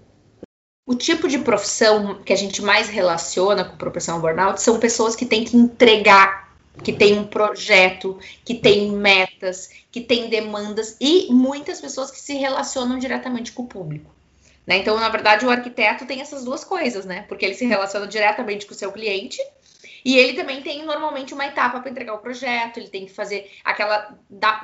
O 0.85 0.97
tipo 0.97 1.29
de 1.29 1.39
profissão 1.39 2.23
que 2.23 2.33
a 2.33 2.37
gente 2.37 2.61
mais 2.61 2.89
relaciona 2.89 3.65
com 3.65 3.77
propensão 3.77 4.17
ao 4.17 4.21
burnout 4.21 4.61
são 4.61 4.81
pessoas 4.81 5.15
que 5.15 5.25
têm 5.25 5.45
que 5.45 5.57
entregar, 5.57 6.53
que 6.83 6.93
têm 6.93 7.19
um 7.19 7.25
projeto, 7.25 8.19
que 8.45 8.55
têm 8.55 8.91
metas, 8.91 9.71
que 9.93 10.01
têm 10.01 10.29
demandas 10.29 10.97
e 11.01 11.33
muitas 11.33 11.81
pessoas 11.81 12.11
que 12.11 12.19
se 12.19 12.35
relacionam 12.35 12.99
diretamente 12.99 13.53
com 13.53 13.63
o 13.63 13.69
público. 13.69 14.11
Né? 14.67 14.79
Então, 14.79 14.99
na 14.99 15.09
verdade, 15.09 15.47
o 15.47 15.51
arquiteto 15.51 16.05
tem 16.05 16.21
essas 16.21 16.45
duas 16.45 16.65
coisas, 16.65 17.05
né? 17.05 17.25
Porque 17.29 17.45
ele 17.45 17.55
se 17.55 17.65
relaciona 17.65 18.07
diretamente 18.07 18.67
com 18.67 18.75
o 18.75 18.77
seu 18.77 18.91
cliente 18.91 19.39
e 20.05 20.17
ele 20.17 20.35
também 20.35 20.63
tem 20.63 20.85
normalmente 20.85 21.33
uma 21.33 21.47
etapa 21.47 21.79
para 21.79 21.91
entregar 21.91 22.15
o 22.15 22.19
projeto, 22.19 22.79
ele 22.79 22.89
tem 22.89 23.07
que 23.07 23.13
fazer 23.13 23.51
aquela 23.65 24.17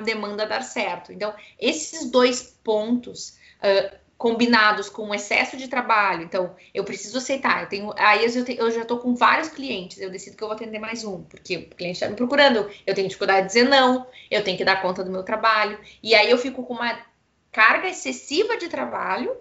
demanda 0.03 0.45
dar 0.45 0.63
certo. 0.63 1.13
Então, 1.13 1.33
esses 1.57 2.11
dois 2.11 2.41
pontos 2.61 3.37
uh, 3.61 3.95
combinados 4.19 4.89
com 4.89 5.03
um 5.07 5.15
excesso 5.15 5.55
de 5.55 5.69
trabalho. 5.69 6.23
Então, 6.23 6.53
eu 6.73 6.83
preciso 6.83 7.17
aceitar. 7.17 7.63
Eu 7.63 7.69
tenho, 7.69 7.93
aí 7.97 8.25
eu, 8.25 8.43
tenho, 8.43 8.59
eu 8.59 8.69
já 8.69 8.81
estou 8.81 8.99
com 8.99 9.15
vários 9.15 9.47
clientes. 9.47 9.97
Eu 9.97 10.11
decido 10.11 10.35
que 10.35 10.43
eu 10.43 10.49
vou 10.49 10.57
atender 10.57 10.77
mais 10.77 11.05
um, 11.05 11.23
porque 11.23 11.55
o 11.55 11.75
cliente 11.75 11.95
está 11.95 12.09
me 12.09 12.17
procurando. 12.17 12.69
Eu 12.85 12.93
tenho 12.93 13.07
dificuldade 13.07 13.43
de 13.43 13.47
dizer 13.47 13.69
não. 13.69 14.05
Eu 14.29 14.43
tenho 14.43 14.57
que 14.57 14.65
dar 14.65 14.81
conta 14.81 15.05
do 15.05 15.09
meu 15.09 15.23
trabalho. 15.23 15.79
E 16.03 16.13
aí 16.13 16.29
eu 16.29 16.37
fico 16.37 16.63
com 16.63 16.73
uma 16.73 16.99
carga 17.49 17.87
excessiva 17.87 18.57
de 18.57 18.67
trabalho. 18.67 19.37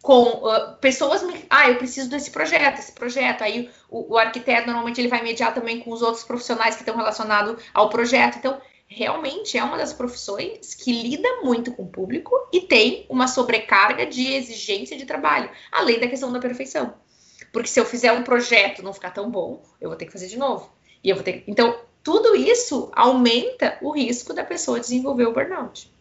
Com 0.00 0.22
uh, 0.22 0.76
pessoas 0.80 1.22
me. 1.22 1.44
Ah, 1.50 1.68
eu 1.68 1.76
preciso 1.76 2.08
desse 2.08 2.30
projeto, 2.30 2.78
esse 2.78 2.92
projeto. 2.92 3.42
Aí 3.42 3.68
o, 3.90 4.14
o 4.14 4.16
arquiteto 4.16 4.68
normalmente 4.68 4.98
ele 4.98 5.08
vai 5.08 5.22
mediar 5.22 5.52
também 5.52 5.80
com 5.80 5.90
os 5.90 6.00
outros 6.00 6.24
profissionais 6.24 6.76
que 6.76 6.82
estão 6.82 6.96
relacionados 6.96 7.62
ao 7.74 7.90
projeto. 7.90 8.38
Então, 8.38 8.58
realmente 8.88 9.58
é 9.58 9.62
uma 9.62 9.76
das 9.76 9.92
profissões 9.92 10.74
que 10.74 10.90
lida 10.90 11.42
muito 11.42 11.72
com 11.72 11.82
o 11.82 11.88
público 11.88 12.34
e 12.52 12.62
tem 12.62 13.04
uma 13.08 13.28
sobrecarga 13.28 14.06
de 14.06 14.32
exigência 14.32 14.96
de 14.96 15.04
trabalho, 15.04 15.50
além 15.70 16.00
da 16.00 16.08
questão 16.08 16.32
da 16.32 16.40
perfeição. 16.40 16.94
Porque 17.52 17.68
se 17.68 17.78
eu 17.78 17.84
fizer 17.84 18.12
um 18.12 18.24
projeto 18.24 18.82
não 18.82 18.92
ficar 18.92 19.10
tão 19.10 19.30
bom, 19.30 19.62
eu 19.80 19.90
vou 19.90 19.96
ter 19.96 20.06
que 20.06 20.12
fazer 20.12 20.26
de 20.26 20.38
novo. 20.38 20.70
E 21.04 21.10
eu 21.10 21.16
vou 21.16 21.24
ter 21.24 21.44
Então, 21.46 21.78
tudo 22.02 22.34
isso 22.34 22.90
aumenta 22.94 23.78
o 23.82 23.90
risco 23.90 24.32
da 24.32 24.42
pessoa 24.42 24.80
desenvolver 24.80 25.26
o 25.26 25.32
burnout. 25.32 25.92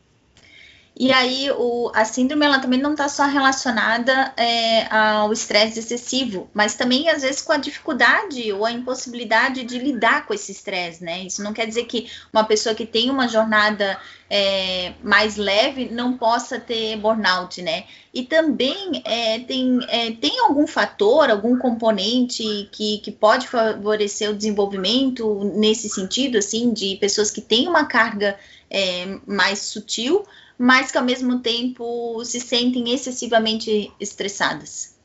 E 1.00 1.12
aí, 1.12 1.52
o, 1.52 1.92
a 1.94 2.04
síndrome, 2.04 2.44
ela 2.44 2.58
também 2.58 2.82
não 2.82 2.94
está 2.94 3.08
só 3.08 3.26
relacionada 3.26 4.34
é, 4.36 4.92
ao 4.92 5.32
estresse 5.32 5.78
excessivo, 5.78 6.50
mas 6.56 6.74
também, 6.74 7.08
às 7.08 7.22
vezes, 7.22 7.40
com 7.40 7.52
a 7.52 7.58
dificuldade 7.58 8.52
ou 8.52 8.66
a 8.66 8.72
impossibilidade 8.72 9.64
de 9.64 9.78
lidar 9.78 10.26
com 10.26 10.34
esse 10.34 10.52
estresse, 10.52 11.04
né? 11.04 11.22
Isso 11.22 11.44
não 11.44 11.54
quer 11.54 11.68
dizer 11.68 11.86
que 11.86 12.10
uma 12.34 12.44
pessoa 12.44 12.74
que 12.74 12.84
tem 12.84 13.12
uma 13.12 13.28
jornada 13.28 14.00
é, 14.28 14.94
mais 15.04 15.38
leve 15.38 15.88
não 15.92 16.18
possa 16.18 16.60
ter 16.60 16.98
burnout, 16.98 17.62
né? 17.62 17.84
E 18.12 18.24
também 18.24 19.04
é, 19.06 19.38
tem, 19.38 19.80
é, 19.90 20.12
tem 20.14 20.40
algum 20.40 20.66
fator, 20.66 21.30
algum 21.30 21.60
componente 21.60 22.68
que, 22.72 22.98
que 22.98 23.12
pode 23.12 23.48
favorecer 23.48 24.32
o 24.32 24.36
desenvolvimento 24.36 25.44
nesse 25.54 25.90
sentido, 25.90 26.40
assim, 26.40 26.74
de 26.74 26.96
pessoas 26.96 27.30
que 27.30 27.40
têm 27.40 27.68
uma 27.68 27.86
carga 27.86 28.36
é, 28.68 29.20
mais 29.28 29.60
sutil, 29.60 30.26
mas 30.58 30.92
que 30.92 30.98
ao 30.98 31.04
mesmo 31.04 31.40
tempo 31.40 32.24
se 32.26 32.40
sentem 32.40 32.94
excessivamente 32.94 33.92
estressadas. 34.00 34.98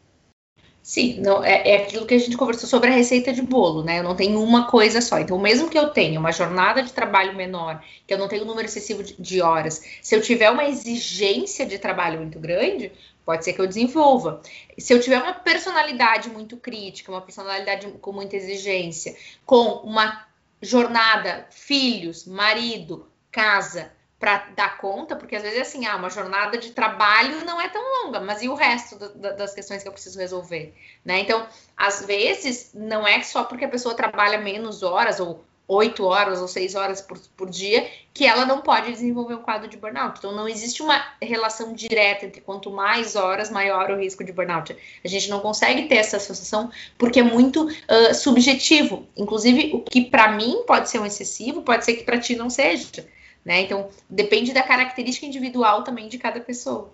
Sim, 0.82 1.20
não, 1.20 1.44
é, 1.44 1.70
é, 1.70 1.76
aquilo 1.84 2.04
que 2.04 2.14
a 2.14 2.18
gente 2.18 2.36
conversou 2.36 2.68
sobre 2.68 2.90
a 2.90 2.92
receita 2.92 3.32
de 3.32 3.40
bolo, 3.40 3.84
né? 3.84 4.00
Eu 4.00 4.02
não 4.02 4.16
tenho 4.16 4.42
uma 4.42 4.66
coisa 4.66 5.00
só. 5.00 5.20
Então, 5.20 5.38
mesmo 5.38 5.70
que 5.70 5.78
eu 5.78 5.90
tenha 5.90 6.18
uma 6.18 6.32
jornada 6.32 6.82
de 6.82 6.92
trabalho 6.92 7.36
menor, 7.36 7.80
que 8.04 8.12
eu 8.12 8.18
não 8.18 8.26
tenho 8.26 8.42
um 8.42 8.46
número 8.46 8.66
excessivo 8.66 9.00
de, 9.00 9.14
de 9.20 9.40
horas, 9.40 9.84
se 10.02 10.16
eu 10.16 10.20
tiver 10.20 10.50
uma 10.50 10.64
exigência 10.64 11.64
de 11.64 11.78
trabalho 11.78 12.18
muito 12.18 12.40
grande, 12.40 12.90
pode 13.24 13.44
ser 13.44 13.52
que 13.52 13.60
eu 13.60 13.66
desenvolva. 13.66 14.42
Se 14.76 14.92
eu 14.92 15.00
tiver 15.00 15.22
uma 15.22 15.34
personalidade 15.34 16.28
muito 16.28 16.56
crítica, 16.56 17.12
uma 17.12 17.22
personalidade 17.22 17.86
com 18.00 18.12
muita 18.12 18.34
exigência, 18.34 19.14
com 19.46 19.64
uma 19.84 20.26
jornada, 20.60 21.46
filhos, 21.50 22.26
marido, 22.26 23.06
casa, 23.30 23.92
para 24.22 24.46
dar 24.54 24.78
conta, 24.78 25.16
porque 25.16 25.34
às 25.34 25.42
vezes 25.42 25.58
é 25.58 25.62
assim, 25.62 25.84
ah, 25.84 25.96
uma 25.96 26.08
jornada 26.08 26.56
de 26.56 26.70
trabalho 26.70 27.44
não 27.44 27.60
é 27.60 27.68
tão 27.68 27.82
longa, 28.04 28.20
mas 28.20 28.40
e 28.40 28.48
o 28.48 28.54
resto 28.54 28.96
do, 28.96 29.36
das 29.36 29.52
questões 29.52 29.82
que 29.82 29.88
eu 29.88 29.92
preciso 29.92 30.16
resolver, 30.16 30.72
né? 31.04 31.18
Então, 31.18 31.44
às 31.76 32.06
vezes, 32.06 32.70
não 32.72 33.04
é 33.04 33.20
só 33.24 33.42
porque 33.42 33.64
a 33.64 33.68
pessoa 33.68 33.96
trabalha 33.96 34.38
menos 34.38 34.84
horas, 34.84 35.18
ou 35.18 35.44
oito 35.66 36.04
horas 36.04 36.40
ou 36.40 36.46
seis 36.46 36.76
horas 36.76 37.00
por, 37.00 37.18
por 37.36 37.50
dia, 37.50 37.90
que 38.14 38.24
ela 38.24 38.46
não 38.46 38.60
pode 38.60 38.92
desenvolver 38.92 39.34
um 39.34 39.42
quadro 39.42 39.66
de 39.66 39.76
burnout. 39.76 40.20
Então, 40.20 40.30
não 40.30 40.48
existe 40.48 40.84
uma 40.84 41.04
relação 41.20 41.72
direta 41.72 42.24
entre 42.24 42.40
quanto 42.40 42.70
mais 42.70 43.16
horas, 43.16 43.50
maior 43.50 43.90
o 43.90 43.98
risco 43.98 44.22
de 44.22 44.32
burnout. 44.32 44.76
A 45.04 45.08
gente 45.08 45.28
não 45.30 45.40
consegue 45.40 45.88
ter 45.88 45.96
essa 45.96 46.18
associação 46.18 46.70
porque 46.96 47.18
é 47.18 47.24
muito 47.24 47.66
uh, 47.66 48.14
subjetivo. 48.14 49.04
Inclusive, 49.16 49.72
o 49.74 49.80
que 49.80 50.02
para 50.04 50.30
mim 50.30 50.62
pode 50.64 50.88
ser 50.88 51.00
um 51.00 51.06
excessivo, 51.06 51.62
pode 51.62 51.84
ser 51.84 51.94
que 51.94 52.04
para 52.04 52.20
ti 52.20 52.36
não 52.36 52.48
seja. 52.48 53.04
Né? 53.44 53.62
Então, 53.62 53.88
depende 54.08 54.52
da 54.52 54.62
característica 54.62 55.26
individual 55.26 55.82
também 55.82 56.08
de 56.08 56.18
cada 56.18 56.40
pessoa. 56.40 56.92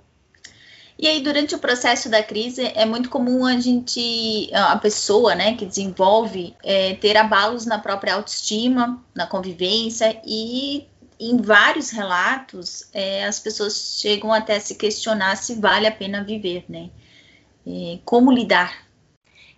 E 0.99 1.07
aí, 1.07 1.21
durante 1.21 1.55
o 1.55 1.59
processo 1.61 2.09
da 2.09 2.23
crise, 2.25 2.73
é 2.75 2.85
muito 2.85 3.09
comum 3.09 3.47
a 3.47 3.57
gente, 3.61 4.51
a 4.53 4.77
pessoa, 4.77 5.33
né, 5.33 5.55
que 5.55 5.65
desenvolve, 5.65 6.57
é, 6.65 6.95
ter 6.95 7.17
abalos 7.17 7.67
na 7.67 7.79
própria 7.79 8.15
autoestima, 8.15 9.01
na 9.15 9.25
convivência, 9.25 10.21
e 10.27 10.89
em 11.21 11.37
vários 11.37 11.91
relatos, 11.91 12.89
é, 12.93 13.25
as 13.25 13.39
pessoas 13.39 13.99
chegam 14.01 14.33
até 14.33 14.57
a 14.57 14.61
se 14.61 14.75
questionar 14.75 15.37
se 15.37 15.55
vale 15.55 15.87
a 15.87 15.93
pena 15.93 16.25
viver, 16.25 16.65
né? 16.69 16.91
É, 17.67 17.99
como 18.05 18.33
lidar 18.33 18.88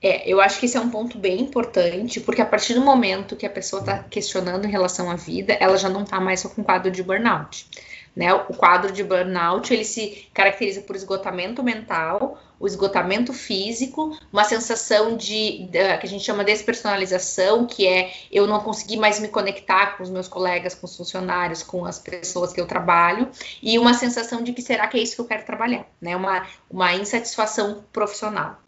é, 0.03 0.31
eu 0.31 0.41
acho 0.41 0.59
que 0.59 0.67
esse 0.67 0.77
é 0.77 0.81
um 0.81 0.91
ponto 0.91 1.19
bem 1.19 1.41
importante, 1.41 2.21
porque 2.21 2.41
a 2.41 2.47
partir 2.47 2.75
do 2.75 2.81
momento 2.81 3.37
que 3.37 3.45
a 3.45 3.51
pessoa 3.51 3.81
está 3.81 3.99
questionando 3.99 4.65
em 4.65 4.71
relação 4.71 5.11
à 5.11 5.15
vida, 5.15 5.53
ela 5.61 5.77
já 5.77 5.89
não 5.89 6.03
está 6.03 6.19
mais 6.19 6.43
com 6.43 6.65
quadro 6.65 6.91
de 6.91 7.03
burnout. 7.03 7.67
Né? 8.17 8.33
O 8.35 8.55
quadro 8.55 8.91
de 8.93 9.05
burnout 9.05 9.73
ele 9.73 9.85
se 9.85 10.27
caracteriza 10.35 10.81
por 10.81 10.97
esgotamento 10.97 11.63
mental, 11.63 12.41
o 12.59 12.67
esgotamento 12.67 13.33
físico, 13.33 14.19
uma 14.33 14.45
sensação 14.45 15.17
de, 15.17 15.67
de 15.67 15.99
que 15.99 16.07
a 16.07 16.09
gente 16.09 16.25
chama 16.25 16.45
de 16.45 16.53
despersonalização, 16.53 17.67
que 17.67 17.87
é 17.87 18.13
eu 18.31 18.47
não 18.47 18.61
conseguir 18.61 18.97
mais 18.97 19.21
me 19.21 19.29
conectar 19.29 19.97
com 19.97 20.03
os 20.03 20.11
meus 20.11 20.29
colegas, 20.29 20.75
com 20.75 20.87
os 20.87 20.97
funcionários, 20.97 21.63
com 21.63 21.85
as 21.87 21.99
pessoas 21.99 22.53
que 22.53 22.61
eu 22.61 22.67
trabalho, 22.67 23.29
e 23.63 23.79
uma 23.79 23.95
sensação 23.95 24.43
de 24.43 24.53
que 24.53 24.61
será 24.61 24.87
que 24.89 24.99
é 24.99 25.03
isso 25.03 25.15
que 25.15 25.21
eu 25.21 25.27
quero 25.27 25.47
trabalhar, 25.47 25.87
né? 26.01 26.15
Uma, 26.17 26.47
uma 26.69 26.95
insatisfação 26.95 27.83
profissional. 27.93 28.59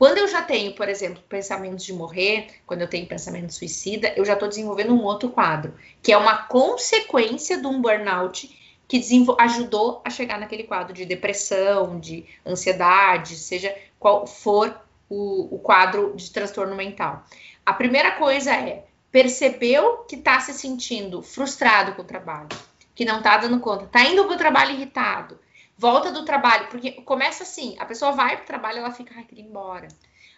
Quando 0.00 0.16
eu 0.16 0.26
já 0.26 0.40
tenho, 0.40 0.74
por 0.74 0.88
exemplo, 0.88 1.22
pensamentos 1.28 1.84
de 1.84 1.92
morrer, 1.92 2.46
quando 2.66 2.80
eu 2.80 2.88
tenho 2.88 3.06
pensamento 3.06 3.52
suicida, 3.52 4.10
eu 4.16 4.24
já 4.24 4.32
estou 4.32 4.48
desenvolvendo 4.48 4.94
um 4.94 5.02
outro 5.02 5.28
quadro, 5.28 5.74
que 6.02 6.10
é 6.10 6.16
uma 6.16 6.44
consequência 6.44 7.60
de 7.60 7.66
um 7.66 7.82
burnout 7.82 8.48
que 8.88 8.98
ajudou 9.38 10.00
a 10.02 10.08
chegar 10.08 10.40
naquele 10.40 10.62
quadro 10.62 10.94
de 10.94 11.04
depressão, 11.04 12.00
de 12.00 12.24
ansiedade, 12.46 13.36
seja 13.36 13.76
qual 13.98 14.26
for 14.26 14.74
o, 15.06 15.56
o 15.56 15.58
quadro 15.58 16.14
de 16.16 16.30
transtorno 16.30 16.74
mental. 16.74 17.22
A 17.66 17.74
primeira 17.74 18.12
coisa 18.12 18.54
é 18.54 18.86
percebeu 19.12 19.98
que 20.08 20.16
está 20.16 20.40
se 20.40 20.54
sentindo 20.54 21.20
frustrado 21.20 21.92
com 21.92 22.00
o 22.00 22.06
trabalho, 22.06 22.48
que 22.94 23.04
não 23.04 23.18
está 23.18 23.36
dando 23.36 23.60
conta, 23.60 23.84
está 23.84 24.02
indo 24.04 24.24
para 24.24 24.34
o 24.34 24.38
trabalho 24.38 24.72
irritado, 24.72 25.38
volta 25.80 26.12
do 26.12 26.26
trabalho, 26.26 26.68
porque 26.68 26.92
começa 26.92 27.42
assim, 27.42 27.74
a 27.78 27.86
pessoa 27.86 28.12
vai 28.12 28.36
para 28.36 28.42
o 28.42 28.46
trabalho, 28.46 28.80
ela 28.80 28.92
fica, 28.92 29.14
ai, 29.16 29.24
queria 29.24 29.42
ir 29.42 29.48
embora. 29.48 29.88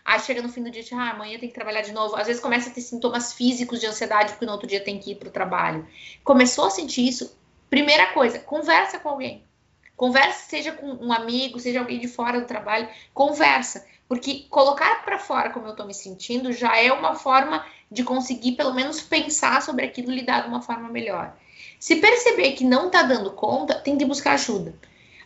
Aí 0.04 0.20
chega 0.20 0.40
no 0.40 0.48
fim 0.48 0.62
do 0.62 0.70
dia, 0.70 0.84
ah, 0.92 1.10
amanhã 1.10 1.36
tem 1.36 1.48
que 1.48 1.54
trabalhar 1.54 1.80
de 1.80 1.90
novo. 1.90 2.14
Às 2.14 2.28
vezes 2.28 2.40
começa 2.40 2.70
a 2.70 2.72
ter 2.72 2.80
sintomas 2.80 3.32
físicos 3.32 3.80
de 3.80 3.86
ansiedade, 3.86 4.32
porque 4.32 4.46
no 4.46 4.52
outro 4.52 4.68
dia 4.68 4.80
tem 4.80 5.00
que 5.00 5.10
ir 5.10 5.14
para 5.16 5.28
o 5.28 5.32
trabalho. 5.32 5.84
Começou 6.22 6.66
a 6.66 6.70
sentir 6.70 7.08
isso, 7.08 7.36
primeira 7.68 8.12
coisa, 8.12 8.38
conversa 8.38 9.00
com 9.00 9.08
alguém. 9.08 9.42
Conversa, 9.96 10.48
seja 10.48 10.70
com 10.72 10.86
um 10.86 11.12
amigo, 11.12 11.58
seja 11.58 11.80
alguém 11.80 11.98
de 11.98 12.06
fora 12.06 12.40
do 12.40 12.46
trabalho, 12.46 12.88
conversa. 13.12 13.84
Porque 14.08 14.46
colocar 14.48 15.04
para 15.04 15.18
fora 15.18 15.50
como 15.50 15.66
eu 15.66 15.72
estou 15.72 15.86
me 15.86 15.94
sentindo 15.94 16.52
já 16.52 16.76
é 16.76 16.92
uma 16.92 17.16
forma 17.16 17.66
de 17.90 18.04
conseguir 18.04 18.52
pelo 18.52 18.74
menos 18.74 19.00
pensar 19.00 19.60
sobre 19.60 19.84
aquilo 19.84 20.12
lidar 20.12 20.42
de 20.42 20.48
uma 20.48 20.62
forma 20.62 20.88
melhor. 20.88 21.36
Se 21.80 21.96
perceber 21.96 22.52
que 22.52 22.64
não 22.64 22.86
está 22.86 23.02
dando 23.02 23.32
conta, 23.32 23.74
tem 23.74 23.98
que 23.98 24.04
buscar 24.04 24.34
ajuda. 24.34 24.72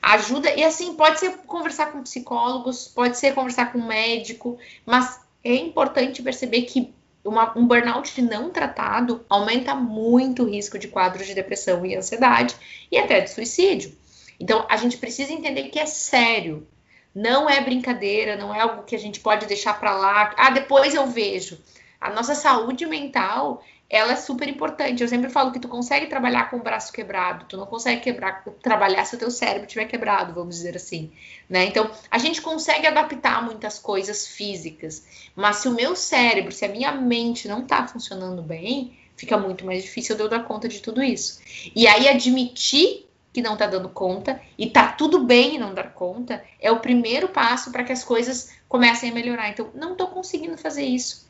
Ajuda, 0.02 0.54
e 0.54 0.62
assim, 0.62 0.94
pode 0.94 1.18
ser 1.18 1.36
conversar 1.46 1.86
com 1.86 2.02
psicólogos, 2.02 2.88
pode 2.88 3.18
ser 3.18 3.34
conversar 3.34 3.72
com 3.72 3.82
médico, 3.82 4.58
mas 4.84 5.20
é 5.42 5.54
importante 5.54 6.22
perceber 6.22 6.62
que 6.62 6.94
uma, 7.24 7.56
um 7.58 7.66
burnout 7.66 8.20
não 8.22 8.50
tratado 8.50 9.24
aumenta 9.28 9.74
muito 9.74 10.44
o 10.44 10.48
risco 10.48 10.78
de 10.78 10.88
quadros 10.88 11.26
de 11.26 11.34
depressão 11.34 11.84
e 11.84 11.96
ansiedade 11.96 12.54
e 12.90 12.98
até 12.98 13.20
de 13.20 13.30
suicídio. 13.30 13.92
Então, 14.38 14.64
a 14.68 14.76
gente 14.76 14.96
precisa 14.98 15.32
entender 15.32 15.64
que 15.64 15.78
é 15.78 15.86
sério. 15.86 16.66
Não 17.14 17.48
é 17.48 17.60
brincadeira, 17.62 18.36
não 18.36 18.54
é 18.54 18.60
algo 18.60 18.84
que 18.84 18.94
a 18.94 18.98
gente 18.98 19.20
pode 19.20 19.46
deixar 19.46 19.80
para 19.80 19.94
lá. 19.96 20.34
Ah, 20.36 20.50
depois 20.50 20.94
eu 20.94 21.06
vejo. 21.06 21.58
A 21.98 22.10
nossa 22.10 22.34
saúde 22.34 22.84
mental, 22.84 23.62
ela 23.88 24.12
é 24.12 24.16
super 24.16 24.48
importante. 24.48 25.02
Eu 25.02 25.08
sempre 25.08 25.30
falo 25.30 25.52
que 25.52 25.60
tu 25.60 25.68
consegue 25.68 26.06
trabalhar 26.06 26.50
com 26.50 26.56
o 26.56 26.62
braço 26.62 26.92
quebrado, 26.92 27.46
tu 27.48 27.56
não 27.56 27.66
consegue 27.66 28.00
quebrar, 28.00 28.44
trabalhar 28.62 29.04
se 29.04 29.14
o 29.14 29.18
teu 29.18 29.30
cérebro 29.30 29.66
estiver 29.66 29.86
quebrado, 29.86 30.34
vamos 30.34 30.56
dizer 30.56 30.76
assim, 30.76 31.12
né? 31.48 31.64
Então, 31.64 31.90
a 32.10 32.18
gente 32.18 32.42
consegue 32.42 32.86
adaptar 32.86 33.44
muitas 33.44 33.78
coisas 33.78 34.26
físicas, 34.26 35.28
mas 35.34 35.56
se 35.56 35.68
o 35.68 35.74
meu 35.74 35.94
cérebro, 35.94 36.52
se 36.52 36.64
a 36.64 36.68
minha 36.68 36.92
mente 36.92 37.48
não 37.48 37.62
está 37.62 37.86
funcionando 37.86 38.42
bem, 38.42 38.96
fica 39.16 39.38
muito 39.38 39.64
mais 39.64 39.82
difícil 39.82 40.16
de 40.16 40.22
eu 40.22 40.28
dar 40.28 40.44
conta 40.44 40.68
de 40.68 40.80
tudo 40.80 41.02
isso. 41.02 41.40
E 41.74 41.86
aí 41.86 42.08
admitir 42.08 43.06
que 43.32 43.42
não 43.42 43.52
está 43.52 43.66
dando 43.66 43.90
conta 43.90 44.40
e 44.58 44.70
tá 44.70 44.92
tudo 44.92 45.24
bem 45.24 45.58
não 45.58 45.74
dar 45.74 45.92
conta, 45.92 46.42
é 46.58 46.72
o 46.72 46.80
primeiro 46.80 47.28
passo 47.28 47.70
para 47.70 47.84
que 47.84 47.92
as 47.92 48.02
coisas 48.02 48.50
comecem 48.66 49.10
a 49.10 49.14
melhorar. 49.14 49.50
Então, 49.50 49.70
não 49.74 49.92
estou 49.92 50.08
conseguindo 50.08 50.56
fazer 50.56 50.84
isso. 50.84 51.26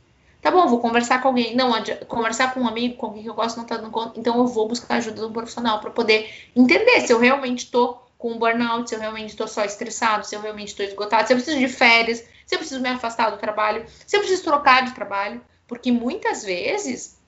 Tá 0.46 0.52
bom, 0.52 0.64
vou 0.68 0.78
conversar 0.78 1.20
com 1.20 1.26
alguém. 1.26 1.56
Não, 1.56 1.72
conversar 2.06 2.54
com 2.54 2.60
um 2.60 2.68
amigo, 2.68 2.94
com 2.94 3.06
alguém 3.06 3.24
que 3.24 3.28
eu 3.28 3.34
gosto, 3.34 3.56
não 3.56 3.64
está 3.64 3.78
dando 3.78 3.90
conta. 3.90 4.16
Então, 4.16 4.38
eu 4.38 4.46
vou 4.46 4.68
buscar 4.68 4.94
ajuda 4.94 5.20
de 5.20 5.26
um 5.26 5.32
profissional 5.32 5.80
para 5.80 5.90
poder 5.90 6.32
entender 6.54 7.00
se 7.00 7.12
eu 7.12 7.18
realmente 7.18 7.64
estou 7.64 8.06
com 8.16 8.30
um 8.30 8.38
burnout, 8.38 8.88
se 8.88 8.94
eu 8.94 9.00
realmente 9.00 9.30
estou 9.30 9.48
só 9.48 9.64
estressado, 9.64 10.24
se 10.24 10.36
eu 10.36 10.40
realmente 10.40 10.68
estou 10.68 10.86
esgotado, 10.86 11.26
se 11.26 11.32
eu 11.32 11.36
preciso 11.36 11.58
de 11.58 11.66
férias, 11.66 12.24
se 12.46 12.54
eu 12.54 12.60
preciso 12.60 12.80
me 12.80 12.88
afastar 12.88 13.30
do 13.30 13.38
trabalho, 13.38 13.86
se 14.06 14.16
eu 14.16 14.20
preciso 14.20 14.44
trocar 14.44 14.84
de 14.84 14.92
trabalho. 14.92 15.44
Porque 15.66 15.90
muitas 15.90 16.44
vezes 16.44 17.20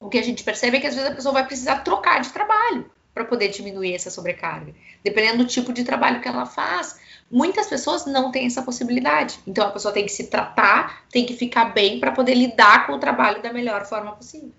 o 0.00 0.08
que 0.08 0.18
a 0.18 0.24
gente 0.24 0.42
percebe 0.42 0.78
é 0.78 0.80
que 0.80 0.88
às 0.88 0.96
vezes 0.96 1.12
a 1.12 1.14
pessoa 1.14 1.34
vai 1.34 1.46
precisar 1.46 1.84
trocar 1.84 2.20
de 2.20 2.30
trabalho 2.30 2.90
para 3.18 3.24
poder 3.24 3.48
diminuir 3.48 3.94
essa 3.94 4.10
sobrecarga. 4.10 4.72
Dependendo 5.02 5.38
do 5.38 5.44
tipo 5.44 5.72
de 5.72 5.82
trabalho 5.82 6.20
que 6.20 6.28
ela 6.28 6.46
faz, 6.46 7.00
muitas 7.28 7.66
pessoas 7.66 8.06
não 8.06 8.30
têm 8.30 8.46
essa 8.46 8.62
possibilidade. 8.62 9.40
Então 9.44 9.66
a 9.66 9.72
pessoa 9.72 9.92
tem 9.92 10.04
que 10.04 10.12
se 10.12 10.28
tratar, 10.28 11.04
tem 11.10 11.26
que 11.26 11.34
ficar 11.34 11.66
bem 11.66 11.98
para 11.98 12.12
poder 12.12 12.34
lidar 12.34 12.86
com 12.86 12.92
o 12.92 12.98
trabalho 12.98 13.42
da 13.42 13.52
melhor 13.52 13.84
forma 13.86 14.12
possível. 14.12 14.52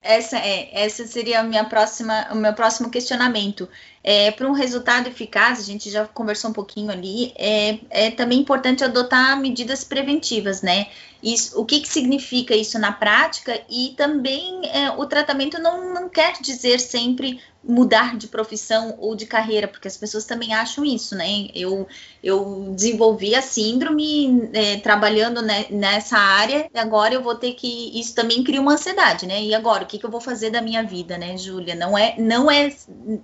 Essa 0.00 0.38
é, 0.38 0.70
essa 0.72 1.06
seria 1.06 1.40
a 1.40 1.42
minha 1.42 1.64
próxima, 1.64 2.28
o 2.30 2.36
meu 2.36 2.54
próximo 2.54 2.88
questionamento. 2.88 3.68
É, 4.02 4.30
para 4.30 4.48
um 4.48 4.52
resultado 4.52 5.08
eficaz, 5.08 5.60
a 5.60 5.62
gente 5.62 5.90
já 5.90 6.06
conversou 6.06 6.50
um 6.50 6.54
pouquinho 6.54 6.90
ali, 6.90 7.34
é, 7.36 7.78
é 7.90 8.10
também 8.10 8.40
importante 8.40 8.82
adotar 8.82 9.38
medidas 9.38 9.84
preventivas, 9.84 10.62
né? 10.62 10.86
Isso, 11.22 11.60
o 11.60 11.66
que, 11.66 11.80
que 11.80 11.88
significa 11.88 12.54
isso 12.54 12.78
na 12.78 12.92
prática? 12.92 13.60
E 13.68 13.94
também 13.96 14.62
é, 14.72 14.90
o 14.90 15.04
tratamento 15.04 15.58
não, 15.58 15.92
não 15.92 16.08
quer 16.08 16.40
dizer 16.40 16.80
sempre 16.80 17.38
mudar 17.62 18.16
de 18.16 18.26
profissão 18.26 18.96
ou 18.98 19.14
de 19.14 19.26
carreira, 19.26 19.68
porque 19.68 19.86
as 19.86 19.96
pessoas 19.96 20.24
também 20.24 20.54
acham 20.54 20.82
isso, 20.82 21.14
né? 21.14 21.48
Eu, 21.54 21.86
eu 22.24 22.72
desenvolvi 22.74 23.34
a 23.34 23.42
síndrome 23.42 24.48
é, 24.54 24.78
trabalhando 24.78 25.42
ne, 25.42 25.66
nessa 25.70 26.16
área, 26.16 26.70
e 26.72 26.78
agora 26.78 27.12
eu 27.12 27.22
vou 27.22 27.34
ter 27.34 27.52
que. 27.52 28.00
Isso 28.00 28.14
também 28.14 28.42
cria 28.42 28.60
uma 28.60 28.72
ansiedade, 28.72 29.26
né? 29.26 29.42
E 29.42 29.54
agora, 29.54 29.84
o 29.84 29.86
que, 29.86 29.98
que 29.98 30.06
eu 30.06 30.10
vou 30.10 30.22
fazer 30.22 30.48
da 30.48 30.62
minha 30.62 30.82
vida, 30.82 31.18
né, 31.18 31.36
Júlia? 31.36 31.74
Não 31.74 31.98
é, 31.98 32.14
não 32.18 32.50
é 32.50 32.72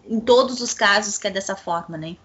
em 0.07 0.21
todos 0.21 0.61
os 0.61 0.66
casos 0.75 1.19
que 1.19 1.27
é 1.27 1.31
dessa 1.31 1.57
forma, 1.57 1.97
né? 1.97 2.17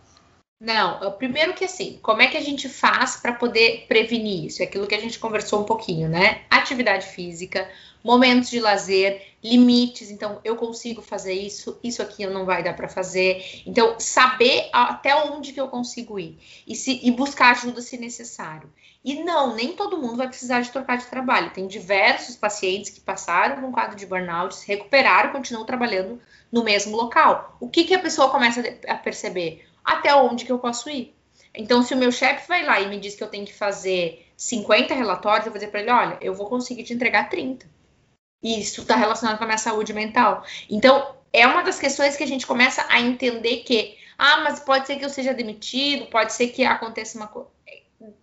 Não, 0.62 1.12
primeiro 1.13 1.56
que 1.56 1.65
assim, 1.65 1.97
como 2.04 2.21
é 2.21 2.28
que 2.28 2.38
a 2.38 2.41
gente 2.41 2.69
faz 2.69 3.15
para 3.15 3.34
poder 3.34 3.88
prevenir 3.88 4.45
isso? 4.45 4.62
É 4.62 4.65
aquilo 4.65 4.86
que 4.86 4.93
a 4.93 5.00
gente 5.00 5.17
conversou 5.17 5.62
um 5.62 5.63
pouquinho, 5.63 6.08
né? 6.08 6.41
Atividade 6.52 7.08
física, 7.08 7.67
momentos 8.04 8.52
de 8.52 8.60
lazer, 8.60 9.26
limites. 9.43 10.12
Então, 10.12 10.39
eu 10.43 10.56
consigo 10.56 11.02
fazer 11.02 11.34
isso, 11.34 11.80
isso 11.84 12.00
aqui 12.00 12.28
não 12.28 12.45
vai 12.45 12.62
dar 12.62 12.76
para 12.76 12.88
fazer. 12.88 13.43
Então, 13.65 14.00
saber 14.00 14.69
até 14.71 15.15
onde 15.15 15.52
que 15.52 15.60
eu 15.60 15.67
consigo 15.67 16.19
ir 16.19 16.38
e, 16.67 16.76
se, 16.76 17.00
e 17.02 17.10
buscar 17.10 17.54
ajuda 17.54 17.82
se 17.82 17.97
necessário. 17.97 18.71
E 19.04 19.24
não, 19.24 19.56
nem 19.56 19.74
todo 19.74 19.97
mundo 19.97 20.17
vai 20.17 20.28
precisar 20.28 20.62
de 20.62 20.69
trocar 20.69 21.00
de 21.00 21.08
trabalho. 21.08 21.50
Tem 21.50 21.65
diversos 21.65 22.36
pacientes 22.36 22.91
que 22.91 23.00
passaram 23.00 23.56
por 23.56 23.63
um 23.63 23.71
quadro 23.71 23.95
de 23.95 24.06
burnout, 24.06 24.54
se 24.54 24.67
recuperaram 24.67 25.32
e 25.32 25.34
continuam 25.34 25.65
trabalhando 25.65 26.21
no 26.52 26.63
mesmo 26.63 26.95
local. 26.95 27.58
O 27.60 27.67
que, 27.67 27.84
que 27.84 27.95
a 27.95 28.00
pessoa 28.00 28.30
começa 28.30 28.62
a 28.88 28.95
perceber? 28.95 29.65
Até 29.84 30.13
onde 30.15 30.46
que 30.46 30.52
eu 30.52 30.60
posso 30.60 30.89
ir. 30.89 31.15
Então, 31.54 31.84
se 31.84 31.94
o 31.94 31.98
meu 31.98 32.12
chefe 32.12 32.48
vai 32.48 32.63
lá 32.63 32.80
e 32.80 32.88
me 32.88 33.00
diz 33.00 33.15
que 33.15 33.24
eu 33.24 33.28
tenho 33.28 33.46
que 33.46 33.54
fazer 33.54 34.26
50 34.38 34.94
relatórios, 34.94 35.46
eu 35.46 35.52
vou 35.52 35.60
dizer 35.60 35.72
para 35.72 35.82
ele: 35.82 35.91
olha, 35.91 36.17
eu 36.22 36.34
vou 36.34 36.48
conseguir 36.48 36.84
te 36.84 36.94
entregar 36.94 37.30
30. 37.30 37.70
E 38.44 38.60
isso 38.60 38.82
está 38.82 38.96
relacionado 38.96 39.38
com 39.38 39.44
a 39.44 39.48
minha 39.48 39.58
saúde 39.58 39.94
mental. 39.94 40.44
Então, 40.70 41.15
é 41.32 41.46
uma 41.46 41.62
das 41.62 41.80
questões 41.80 42.15
que 42.15 42.24
a 42.24 42.28
gente 42.28 42.48
começa 42.48 42.86
a 42.89 43.00
entender 43.00 43.58
que, 43.58 43.98
ah, 44.17 44.38
mas 44.38 44.60
pode 44.60 44.88
ser 44.88 44.98
que 44.98 45.06
eu 45.06 45.10
seja 45.10 45.34
demitido, 45.34 46.08
pode 46.08 46.34
ser 46.34 46.48
que 46.48 46.63
aconteça 46.63 47.17
uma 47.17 47.28
coisa. 47.28 47.50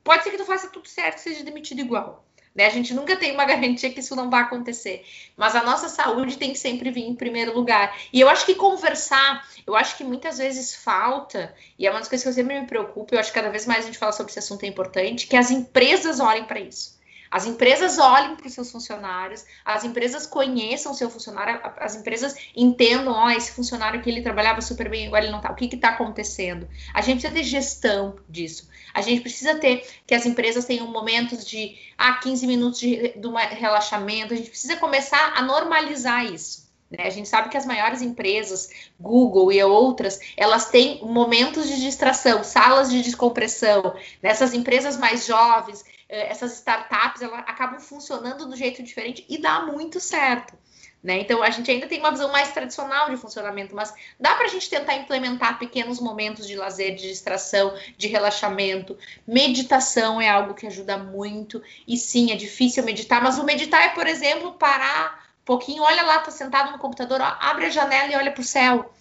Pode 0.02 0.24
ser 0.24 0.30
que 0.30 0.38
tu 0.38 0.44
faça 0.44 0.68
tudo 0.68 0.88
certo 0.88 1.18
e 1.18 1.20
seja 1.20 1.44
demitido 1.44 1.80
igual. 1.80 2.24
Né? 2.58 2.66
A 2.66 2.70
gente 2.70 2.92
nunca 2.92 3.16
tem 3.16 3.30
uma 3.30 3.44
garantia 3.44 3.88
que 3.88 4.00
isso 4.00 4.16
não 4.16 4.28
vai 4.28 4.42
acontecer, 4.42 5.06
mas 5.36 5.54
a 5.54 5.62
nossa 5.62 5.88
saúde 5.88 6.36
tem 6.36 6.50
que 6.50 6.58
sempre 6.58 6.90
vir 6.90 7.04
em 7.04 7.14
primeiro 7.14 7.54
lugar. 7.54 7.96
E 8.12 8.20
eu 8.20 8.28
acho 8.28 8.44
que 8.44 8.56
conversar, 8.56 9.48
eu 9.64 9.76
acho 9.76 9.96
que 9.96 10.02
muitas 10.02 10.38
vezes 10.38 10.74
falta, 10.74 11.54
e 11.78 11.86
é 11.86 11.90
uma 11.90 12.00
das 12.00 12.08
coisas 12.08 12.24
que 12.24 12.30
eu 12.30 12.34
sempre 12.34 12.58
me 12.58 12.66
preocupo, 12.66 13.14
eu 13.14 13.20
acho 13.20 13.30
que 13.30 13.38
cada 13.38 13.48
vez 13.48 13.64
mais 13.64 13.84
a 13.84 13.86
gente 13.86 13.96
fala 13.96 14.10
sobre 14.10 14.32
esse 14.32 14.40
assunto 14.40 14.64
é 14.64 14.66
importante, 14.66 15.28
que 15.28 15.36
as 15.36 15.52
empresas 15.52 16.18
olhem 16.18 16.46
para 16.46 16.58
isso. 16.58 16.97
As 17.30 17.46
empresas 17.46 17.98
olhem 17.98 18.36
para 18.36 18.46
os 18.46 18.54
seus 18.54 18.70
funcionários, 18.70 19.44
as 19.64 19.84
empresas 19.84 20.26
conheçam 20.26 20.92
o 20.92 20.94
seu 20.94 21.10
funcionário, 21.10 21.60
as 21.76 21.94
empresas 21.94 22.34
entendam, 22.56 23.12
ó, 23.12 23.26
oh, 23.26 23.30
esse 23.30 23.52
funcionário 23.52 24.00
que 24.02 24.08
ele 24.08 24.22
trabalhava 24.22 24.60
super 24.60 24.88
bem, 24.88 25.06
agora 25.06 25.24
ele 25.24 25.32
não 25.32 25.40
tá. 25.40 25.52
O 25.52 25.54
que 25.54 25.74
está 25.74 25.90
acontecendo? 25.90 26.68
A 26.94 27.00
gente 27.00 27.20
precisa 27.20 27.34
ter 27.34 27.44
gestão 27.44 28.16
disso. 28.28 28.68
A 28.94 29.00
gente 29.00 29.20
precisa 29.20 29.54
ter 29.56 29.86
que 30.06 30.14
as 30.14 30.26
empresas 30.26 30.64
tenham 30.64 30.86
momentos 30.86 31.46
de 31.46 31.76
ah, 31.96 32.14
15 32.14 32.46
minutos 32.46 32.80
de, 32.80 33.14
de 33.16 33.26
uma 33.26 33.40
relaxamento. 33.40 34.32
A 34.32 34.36
gente 34.36 34.50
precisa 34.50 34.76
começar 34.76 35.34
a 35.36 35.42
normalizar 35.42 36.24
isso. 36.24 36.68
Né? 36.90 37.04
A 37.06 37.10
gente 37.10 37.28
sabe 37.28 37.48
que 37.48 37.56
as 37.56 37.66
maiores 37.66 38.00
empresas, 38.00 38.70
Google 38.98 39.52
e 39.52 39.62
outras, 39.62 40.18
elas 40.36 40.70
têm 40.70 41.04
momentos 41.04 41.68
de 41.68 41.80
distração, 41.80 42.42
salas 42.42 42.90
de 42.90 43.02
descompressão. 43.02 43.94
Nessas 44.22 44.54
empresas 44.54 44.96
mais 44.96 45.26
jovens, 45.26 45.84
essas 46.08 46.54
startups, 46.54 47.20
elas 47.20 47.40
acabam 47.40 47.78
funcionando 47.78 48.46
do 48.46 48.56
jeito 48.56 48.82
diferente 48.82 49.24
e 49.28 49.38
dá 49.38 49.60
muito 49.60 50.00
certo. 50.00 50.56
Né? 51.02 51.20
Então, 51.20 51.42
a 51.42 51.50
gente 51.50 51.70
ainda 51.70 51.86
tem 51.86 52.00
uma 52.00 52.10
visão 52.10 52.32
mais 52.32 52.50
tradicional 52.50 53.08
de 53.08 53.16
funcionamento, 53.16 53.74
mas 53.74 53.94
dá 54.18 54.34
para 54.34 54.46
a 54.46 54.48
gente 54.48 54.68
tentar 54.68 54.96
implementar 54.96 55.58
pequenos 55.58 56.00
momentos 56.00 56.46
de 56.46 56.56
lazer, 56.56 56.96
de 56.96 57.08
distração, 57.08 57.76
de 57.96 58.08
relaxamento. 58.08 58.98
Meditação 59.26 60.20
é 60.20 60.28
algo 60.28 60.54
que 60.54 60.66
ajuda 60.66 60.98
muito, 60.98 61.62
e 61.86 61.96
sim, 61.96 62.32
é 62.32 62.36
difícil 62.36 62.82
meditar, 62.82 63.22
mas 63.22 63.38
o 63.38 63.44
meditar 63.44 63.80
é, 63.82 63.88
por 63.90 64.06
exemplo, 64.08 64.54
parar 64.54 65.28
um 65.40 65.44
pouquinho, 65.44 65.82
olha 65.82 66.02
lá, 66.02 66.18
tá 66.18 66.32
sentado 66.32 66.72
no 66.72 66.78
computador, 66.78 67.20
ó, 67.20 67.36
abre 67.40 67.66
a 67.66 67.70
janela 67.70 68.12
e 68.12 68.16
olha 68.16 68.32
para 68.32 68.40
o 68.40 68.44
céu. 68.44 68.92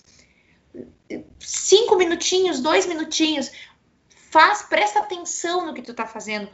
Cinco 1.40 1.96
minutinhos, 1.96 2.60
dois 2.60 2.86
minutinhos, 2.86 3.52
faz, 4.30 4.62
presta 4.62 5.00
atenção 5.00 5.66
no 5.66 5.74
que 5.74 5.82
tu 5.82 5.96
tá 5.96 6.06
fazendo 6.06 6.48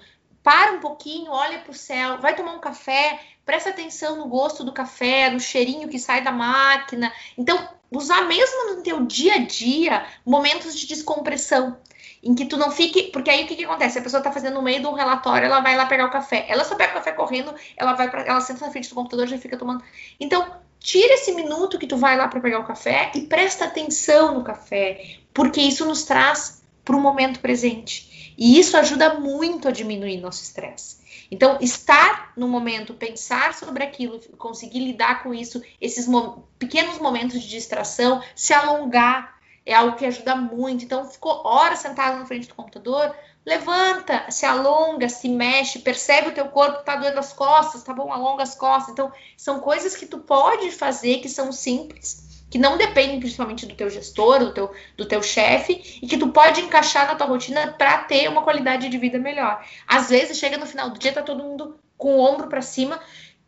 para 0.43 0.73
um 0.73 0.79
pouquinho, 0.79 1.31
olha 1.31 1.59
para 1.59 1.71
o 1.71 1.73
céu, 1.73 2.19
vai 2.19 2.35
tomar 2.35 2.51
um 2.51 2.59
café, 2.59 3.19
presta 3.45 3.69
atenção 3.69 4.17
no 4.17 4.27
gosto 4.27 4.63
do 4.63 4.73
café, 4.73 5.29
no 5.29 5.39
cheirinho 5.39 5.87
que 5.87 5.97
sai 5.97 6.21
da 6.21 6.31
máquina. 6.31 7.11
Então, 7.37 7.69
usar 7.89 8.23
mesmo 8.23 8.75
no 8.75 8.83
teu 8.83 9.05
dia 9.05 9.35
a 9.35 9.37
dia 9.39 10.05
momentos 10.25 10.77
de 10.77 10.85
descompressão 10.85 11.77
em 12.21 12.33
que 12.35 12.45
tu 12.45 12.57
não 12.57 12.71
fique. 12.71 13.03
Porque 13.03 13.29
aí 13.29 13.43
o 13.43 13.47
que, 13.47 13.55
que 13.55 13.65
acontece? 13.65 13.99
A 13.99 14.01
pessoa 14.01 14.23
tá 14.23 14.31
fazendo 14.31 14.55
no 14.55 14.61
meio 14.61 14.81
de 14.81 14.87
um 14.87 14.93
relatório, 14.93 15.45
ela 15.45 15.61
vai 15.61 15.75
lá 15.75 15.85
pegar 15.85 16.05
o 16.05 16.11
café. 16.11 16.45
Ela 16.49 16.63
só 16.63 16.75
pega 16.75 16.91
o 16.91 16.95
café 16.95 17.11
correndo, 17.11 17.53
ela 17.77 17.93
vai 17.93 18.09
para 18.09 18.23
ela 18.23 18.41
senta 18.41 18.65
na 18.65 18.71
frente 18.71 18.89
do 18.89 18.95
computador 18.95 19.25
e 19.25 19.29
já 19.29 19.37
fica 19.37 19.57
tomando. 19.57 19.83
Então, 20.19 20.45
tira 20.79 21.13
esse 21.13 21.33
minuto 21.33 21.79
que 21.79 21.87
tu 21.87 21.97
vai 21.97 22.17
lá 22.17 22.27
para 22.27 22.41
pegar 22.41 22.59
o 22.59 22.65
café 22.65 23.11
e 23.15 23.21
presta 23.21 23.65
atenção 23.65 24.33
no 24.33 24.43
café, 24.43 25.17
porque 25.33 25.61
isso 25.61 25.85
nos 25.85 26.03
traz 26.03 26.61
para 26.83 26.95
o 26.95 26.99
momento 26.99 27.39
presente. 27.39 28.12
E 28.37 28.59
isso 28.59 28.77
ajuda 28.77 29.15
muito 29.15 29.67
a 29.67 29.71
diminuir 29.71 30.17
nosso 30.17 30.43
estresse. 30.43 30.97
Então, 31.29 31.57
estar 31.61 32.33
no 32.37 32.47
momento, 32.47 32.93
pensar 32.93 33.53
sobre 33.53 33.83
aquilo, 33.83 34.19
conseguir 34.37 34.79
lidar 34.79 35.23
com 35.23 35.33
isso, 35.33 35.61
esses 35.81 36.07
mo 36.07 36.47
pequenos 36.59 36.99
momentos 36.99 37.41
de 37.41 37.49
distração, 37.49 38.21
se 38.35 38.53
alongar, 38.53 39.39
é 39.65 39.73
algo 39.73 39.95
que 39.95 40.05
ajuda 40.05 40.35
muito. 40.35 40.83
Então, 40.83 41.09
ficou 41.09 41.41
horas 41.45 41.79
sentado 41.79 42.19
na 42.19 42.25
frente 42.25 42.47
do 42.47 42.55
computador, 42.55 43.15
levanta, 43.45 44.29
se 44.29 44.45
alonga, 44.45 45.09
se 45.09 45.29
mexe, 45.29 45.79
percebe 45.79 46.29
o 46.29 46.33
teu 46.33 46.47
corpo 46.49 46.83
tá 46.83 46.95
doendo 46.95 47.19
as 47.19 47.33
costas, 47.33 47.83
tá 47.83 47.93
bom? 47.93 48.11
Alonga 48.11 48.43
as 48.43 48.55
costas. 48.55 48.91
Então, 48.91 49.11
são 49.37 49.59
coisas 49.59 49.95
que 49.95 50.05
tu 50.05 50.19
pode 50.19 50.71
fazer 50.71 51.19
que 51.19 51.29
são 51.29 51.51
simples, 51.51 52.32
que 52.53 52.59
não 52.59 52.77
dependem 52.77 53.19
principalmente 53.19 53.65
do 53.65 53.73
teu 53.73 53.89
gestor, 53.89 54.37
do 54.37 54.53
teu, 54.53 54.71
do 54.95 55.07
teu 55.07 55.23
chefe, 55.23 55.97
e 55.99 56.07
que 56.07 56.19
tu 56.19 56.27
pode 56.27 56.61
encaixar 56.61 57.07
na 57.07 57.15
tua 57.15 57.25
rotina 57.25 57.73
para 57.75 57.97
ter 58.03 58.29
uma 58.29 58.43
qualidade 58.43 58.89
de 58.89 58.97
vida 58.99 59.17
melhor. 59.17 59.65
Às 59.87 60.09
vezes, 60.09 60.37
chega 60.37 60.55
no 60.55 60.67
final 60.67 60.91
do 60.91 60.99
dia, 60.99 61.11
tá 61.11 61.23
todo 61.23 61.41
mundo 61.41 61.79
com 61.97 62.15
o 62.15 62.19
ombro 62.19 62.45
para 62.45 62.61
cima 62.61 63.01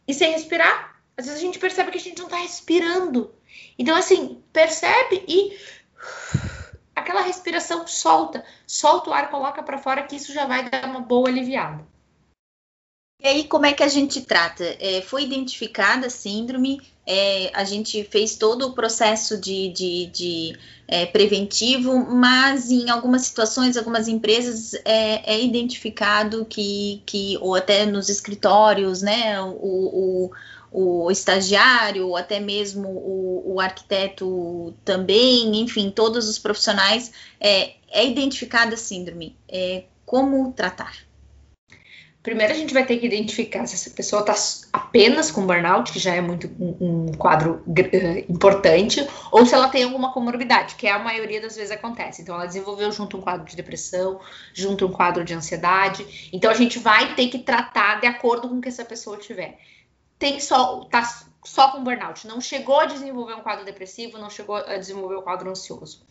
e 0.07 0.13
sem 0.15 0.31
respirar. 0.31 0.95
Às 1.15 1.27
vezes 1.27 1.39
a 1.39 1.45
gente 1.45 1.59
percebe 1.59 1.91
que 1.91 1.99
a 1.99 2.01
gente 2.01 2.19
não 2.19 2.27
tá 2.27 2.37
respirando. 2.37 3.31
Então, 3.77 3.95
assim, 3.95 4.41
percebe 4.51 5.23
e 5.27 5.55
aquela 6.95 7.21
respiração 7.21 7.85
solta, 7.85 8.43
solta 8.65 9.11
o 9.11 9.13
ar, 9.13 9.29
coloca 9.29 9.61
para 9.61 9.77
fora 9.77 10.01
que 10.01 10.15
isso 10.15 10.33
já 10.33 10.47
vai 10.47 10.67
dar 10.67 10.83
uma 10.85 11.01
boa 11.01 11.29
aliviada. 11.29 11.85
E 13.19 13.27
aí, 13.27 13.43
como 13.45 13.65
é 13.65 13.73
que 13.73 13.81
a 13.81 13.87
gente 13.87 14.21
trata? 14.21 14.63
É, 14.79 15.01
foi 15.01 15.23
identificada 15.23 16.07
a 16.07 16.09
síndrome, 16.09 16.79
é, 17.07 17.49
a 17.53 17.63
gente 17.63 18.03
fez 18.03 18.35
todo 18.35 18.67
o 18.67 18.73
processo 18.73 19.39
de, 19.39 19.69
de, 19.69 20.05
de 20.07 20.59
é, 20.87 21.05
preventivo, 21.05 21.93
mas 22.13 22.69
em 22.69 22.89
algumas 22.89 23.23
situações, 23.23 23.77
algumas 23.77 24.07
empresas 24.07 24.73
é, 24.85 25.33
é, 25.33 25.43
identificado 25.43 26.45
que, 26.45 27.01
que, 27.05 27.37
ou 27.41 27.55
até 27.55 27.85
nos 27.85 28.09
escritórios, 28.09 29.01
né, 29.01 29.41
o, 29.41 30.27
o 30.27 30.31
o 30.77 31.09
estagiário, 31.09 32.09
ou 32.09 32.17
até 32.17 32.37
mesmo 32.37 32.89
o, 32.89 33.53
o 33.53 33.61
arquiteto 33.61 34.73
também, 34.83 35.61
enfim, 35.61 35.89
todos 35.89 36.27
os 36.27 36.37
profissionais, 36.37 37.13
é, 37.39 37.75
é 37.89 38.05
identificada 38.05 38.73
a 38.73 38.77
síndrome. 38.77 39.37
É, 39.47 39.85
como 40.05 40.51
tratar? 40.51 40.97
Primeiro 42.25 42.53
a 42.53 42.55
gente 42.55 42.73
vai 42.73 42.83
ter 42.83 42.97
que 42.97 43.05
identificar 43.05 43.67
se 43.67 43.75
essa 43.75 43.91
pessoa 43.91 44.21
está 44.21 44.33
apenas 44.73 45.29
com 45.29 45.45
burnout, 45.45 45.91
que 45.91 45.99
já 45.99 46.15
é 46.15 46.21
muito 46.21 46.49
um, 46.59 47.05
um 47.05 47.13
quadro 47.13 47.63
uh, 47.67 48.31
importante, 48.31 49.07
ou 49.31 49.45
se 49.45 49.53
ela 49.53 49.69
tem 49.69 49.83
alguma 49.83 50.11
comorbidade, 50.11 50.73
que 50.73 50.87
é 50.87 50.91
a 50.91 50.97
maioria 50.97 51.39
das 51.39 51.55
vezes 51.55 51.71
acontece. 51.71 52.23
Então 52.23 52.33
ela 52.33 52.47
desenvolveu 52.47 52.91
junto 52.91 53.15
um 53.15 53.21
quadro 53.21 53.45
de 53.45 53.55
depressão, 53.55 54.19
junto 54.55 54.87
um 54.87 54.91
quadro 54.91 55.23
de 55.23 55.35
ansiedade. 55.35 56.29
Então 56.33 56.49
a 56.49 56.55
gente 56.55 56.79
vai 56.79 57.13
ter 57.13 57.27
que 57.27 57.37
tratar 57.37 58.01
de 58.01 58.07
acordo 58.07 58.49
com 58.49 58.55
o 58.55 58.61
que 58.61 58.69
essa 58.69 58.83
pessoa 58.83 59.17
tiver 59.17 59.59
tem 60.17 60.39
só 60.39 60.85
tá 60.85 61.03
só 61.45 61.71
com 61.71 61.83
burnout, 61.83 62.27
não 62.27 62.41
chegou 62.41 62.79
a 62.79 62.85
desenvolver 62.85 63.35
um 63.35 63.41
quadro 63.41 63.63
depressivo, 63.63 64.17
não 64.17 64.29
chegou 64.29 64.55
a 64.55 64.77
desenvolver 64.77 65.15
um 65.15 65.21
quadro 65.21 65.49
ansioso. 65.49 66.01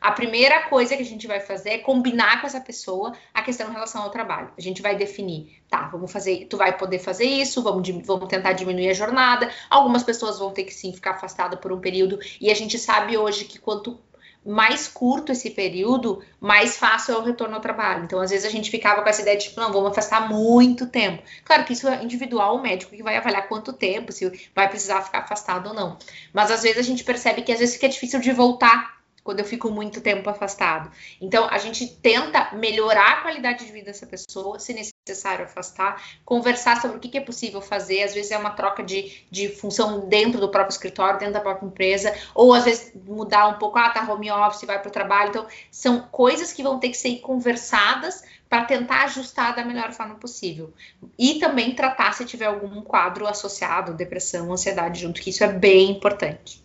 A 0.00 0.12
primeira 0.12 0.68
coisa 0.68 0.96
que 0.96 1.02
a 1.02 1.06
gente 1.06 1.26
vai 1.26 1.40
fazer 1.40 1.70
é 1.70 1.78
combinar 1.78 2.40
com 2.40 2.46
essa 2.46 2.60
pessoa 2.60 3.12
a 3.32 3.42
questão 3.42 3.68
em 3.68 3.72
relação 3.72 4.02
ao 4.02 4.10
trabalho. 4.10 4.52
A 4.56 4.60
gente 4.60 4.80
vai 4.80 4.96
definir, 4.96 5.60
tá, 5.68 5.88
vamos 5.88 6.12
fazer, 6.12 6.46
tu 6.46 6.56
vai 6.56 6.76
poder 6.76 7.00
fazer 7.00 7.24
isso, 7.24 7.62
vamos, 7.62 7.88
vamos 8.06 8.28
tentar 8.28 8.52
diminuir 8.52 8.88
a 8.88 8.94
jornada. 8.94 9.50
Algumas 9.68 10.04
pessoas 10.04 10.38
vão 10.38 10.52
ter 10.52 10.64
que 10.64 10.72
sim 10.72 10.92
ficar 10.92 11.12
afastadas 11.12 11.58
por 11.58 11.72
um 11.72 11.80
período, 11.80 12.18
e 12.40 12.50
a 12.50 12.54
gente 12.54 12.78
sabe 12.78 13.18
hoje 13.18 13.44
que 13.46 13.58
quanto 13.58 13.98
mais 14.44 14.86
curto 14.86 15.32
esse 15.32 15.50
período, 15.50 16.22
mais 16.40 16.76
fácil 16.76 17.14
é 17.14 17.18
o 17.18 17.22
retorno 17.22 17.54
ao 17.54 17.60
trabalho. 17.60 18.04
Então, 18.04 18.20
às 18.20 18.30
vezes, 18.30 18.44
a 18.44 18.50
gente 18.50 18.70
ficava 18.70 19.02
com 19.02 19.08
essa 19.08 19.22
ideia 19.22 19.36
de, 19.36 19.44
tipo, 19.44 19.60
não, 19.60 19.72
vamos 19.72 19.90
afastar 19.90 20.28
muito 20.28 20.86
tempo. 20.86 21.22
Claro 21.44 21.64
que 21.64 21.72
isso 21.72 21.88
é 21.88 22.02
individual, 22.02 22.56
o 22.56 22.62
médico 22.62 22.94
que 22.94 23.02
vai 23.02 23.16
avaliar 23.16 23.48
quanto 23.48 23.72
tempo, 23.72 24.12
se 24.12 24.50
vai 24.54 24.68
precisar 24.68 25.02
ficar 25.02 25.20
afastado 25.20 25.68
ou 25.68 25.74
não. 25.74 25.96
Mas, 26.32 26.50
às 26.50 26.62
vezes, 26.62 26.78
a 26.78 26.82
gente 26.82 27.04
percebe 27.04 27.42
que, 27.42 27.52
às 27.52 27.58
vezes, 27.58 27.74
fica 27.76 27.88
difícil 27.88 28.20
de 28.20 28.32
voltar 28.32 28.94
quando 29.24 29.38
eu 29.40 29.44
fico 29.44 29.70
muito 29.70 30.02
tempo 30.02 30.28
afastado. 30.28 30.90
Então, 31.20 31.48
a 31.48 31.56
gente 31.56 31.86
tenta 31.86 32.54
melhorar 32.54 33.12
a 33.12 33.22
qualidade 33.22 33.64
de 33.64 33.72
vida 33.72 33.86
dessa 33.86 34.06
pessoa, 34.06 34.58
se 34.58 34.74
necessário 35.06 35.44
afastar, 35.44 36.02
conversar 36.24 36.80
sobre 36.80 36.96
o 36.96 37.00
que, 37.00 37.18
é 37.18 37.20
possível 37.20 37.60
fazer. 37.60 38.02
Às 38.02 38.14
vezes 38.14 38.30
é 38.30 38.38
uma 38.38 38.50
troca 38.50 38.82
de, 38.82 39.22
de 39.30 39.48
função 39.48 40.08
dentro 40.08 40.40
do 40.40 40.48
próprio 40.48 40.72
escritório, 40.72 41.18
dentro 41.18 41.34
da 41.34 41.40
própria 41.40 41.66
empresa, 41.66 42.14
ou 42.34 42.54
às 42.54 42.64
vezes 42.64 42.92
mudar 43.06 43.48
um 43.48 43.58
pouco, 43.58 43.78
ah, 43.78 43.90
tá 43.90 44.10
home 44.10 44.30
office, 44.30 44.64
vai 44.64 44.78
para 44.78 44.88
o 44.88 44.92
trabalho. 44.92 45.28
Então, 45.28 45.46
são 45.70 46.00
coisas 46.00 46.52
que 46.52 46.62
vão 46.62 46.78
ter 46.78 46.88
que 46.88 46.96
ser 46.96 47.18
conversadas 47.18 48.24
para 48.48 48.64
tentar 48.64 49.04
ajustar 49.04 49.54
da 49.54 49.64
melhor 49.64 49.92
forma 49.92 50.14
possível. 50.14 50.72
E 51.18 51.38
também 51.38 51.74
tratar 51.74 52.14
se 52.14 52.24
tiver 52.24 52.46
algum 52.46 52.80
quadro 52.80 53.26
associado, 53.26 53.92
depressão, 53.92 54.50
ansiedade 54.52 55.02
junto, 55.02 55.20
que 55.20 55.30
isso 55.30 55.44
é 55.44 55.52
bem 55.52 55.90
importante. 55.90 56.63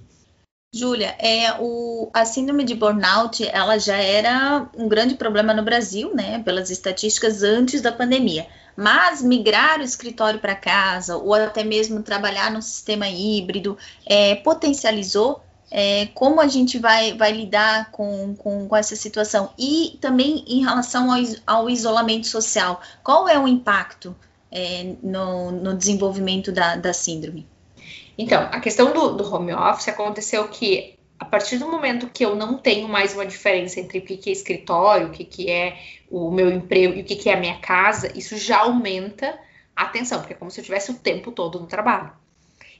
Júlia, 0.71 1.15
é, 1.17 1.51
o, 1.59 2.11
a 2.13 2.23
síndrome 2.25 2.63
de 2.63 2.75
burnout, 2.75 3.43
ela 3.47 3.79
já 3.79 3.97
era 3.97 4.69
um 4.77 4.87
grande 4.87 5.15
problema 5.15 5.51
no 5.51 5.63
Brasil, 5.63 6.13
né, 6.13 6.43
pelas 6.43 6.69
estatísticas 6.69 7.41
antes 7.41 7.81
da 7.81 7.91
pandemia. 7.91 8.45
Mas 8.77 9.23
migrar 9.23 9.79
o 9.79 9.83
escritório 9.83 10.39
para 10.39 10.53
casa, 10.53 11.17
ou 11.17 11.33
até 11.33 11.63
mesmo 11.63 12.03
trabalhar 12.03 12.51
no 12.51 12.61
sistema 12.61 13.09
híbrido, 13.09 13.79
é, 14.05 14.35
potencializou 14.35 15.41
é, 15.71 16.05
como 16.13 16.39
a 16.39 16.47
gente 16.47 16.77
vai, 16.77 17.17
vai 17.17 17.31
lidar 17.31 17.89
com, 17.89 18.35
com, 18.35 18.67
com, 18.67 18.75
essa 18.75 18.95
situação. 18.95 19.51
E 19.57 19.97
também 19.99 20.45
em 20.47 20.61
relação 20.63 21.11
ao, 21.11 21.19
ao 21.47 21.69
isolamento 21.69 22.27
social, 22.27 22.79
qual 23.03 23.27
é 23.27 23.39
o 23.39 23.47
impacto 23.47 24.15
é, 24.51 24.93
no, 25.01 25.51
no 25.51 25.75
desenvolvimento 25.75 26.51
da, 26.51 26.75
da 26.75 26.93
síndrome? 26.93 27.47
Então, 28.21 28.49
a 28.51 28.59
questão 28.59 28.91
do, 28.91 29.15
do 29.15 29.33
home 29.33 29.53
office 29.53 29.87
aconteceu 29.87 30.45
que 30.49 30.99
a 31.17 31.23
partir 31.23 31.57
do 31.57 31.71
momento 31.71 32.09
que 32.09 32.25
eu 32.25 32.35
não 32.35 32.57
tenho 32.57 32.85
mais 32.85 33.13
uma 33.13 33.25
diferença 33.25 33.79
entre 33.79 33.99
o 33.99 34.01
que 34.01 34.29
é 34.29 34.33
escritório, 34.33 35.07
o 35.07 35.11
que 35.11 35.49
é 35.49 35.79
o 36.11 36.29
meu 36.29 36.51
emprego 36.51 36.95
e 36.95 37.01
o 37.01 37.05
que 37.05 37.29
é 37.29 37.33
a 37.33 37.39
minha 37.39 37.57
casa, 37.59 38.11
isso 38.17 38.35
já 38.35 38.59
aumenta 38.59 39.39
a 39.73 39.83
atenção, 39.83 40.19
porque 40.19 40.33
é 40.33 40.35
como 40.35 40.51
se 40.51 40.59
eu 40.59 40.65
tivesse 40.65 40.91
o 40.91 40.95
tempo 40.95 41.31
todo 41.31 41.61
no 41.61 41.65
trabalho. 41.65 42.11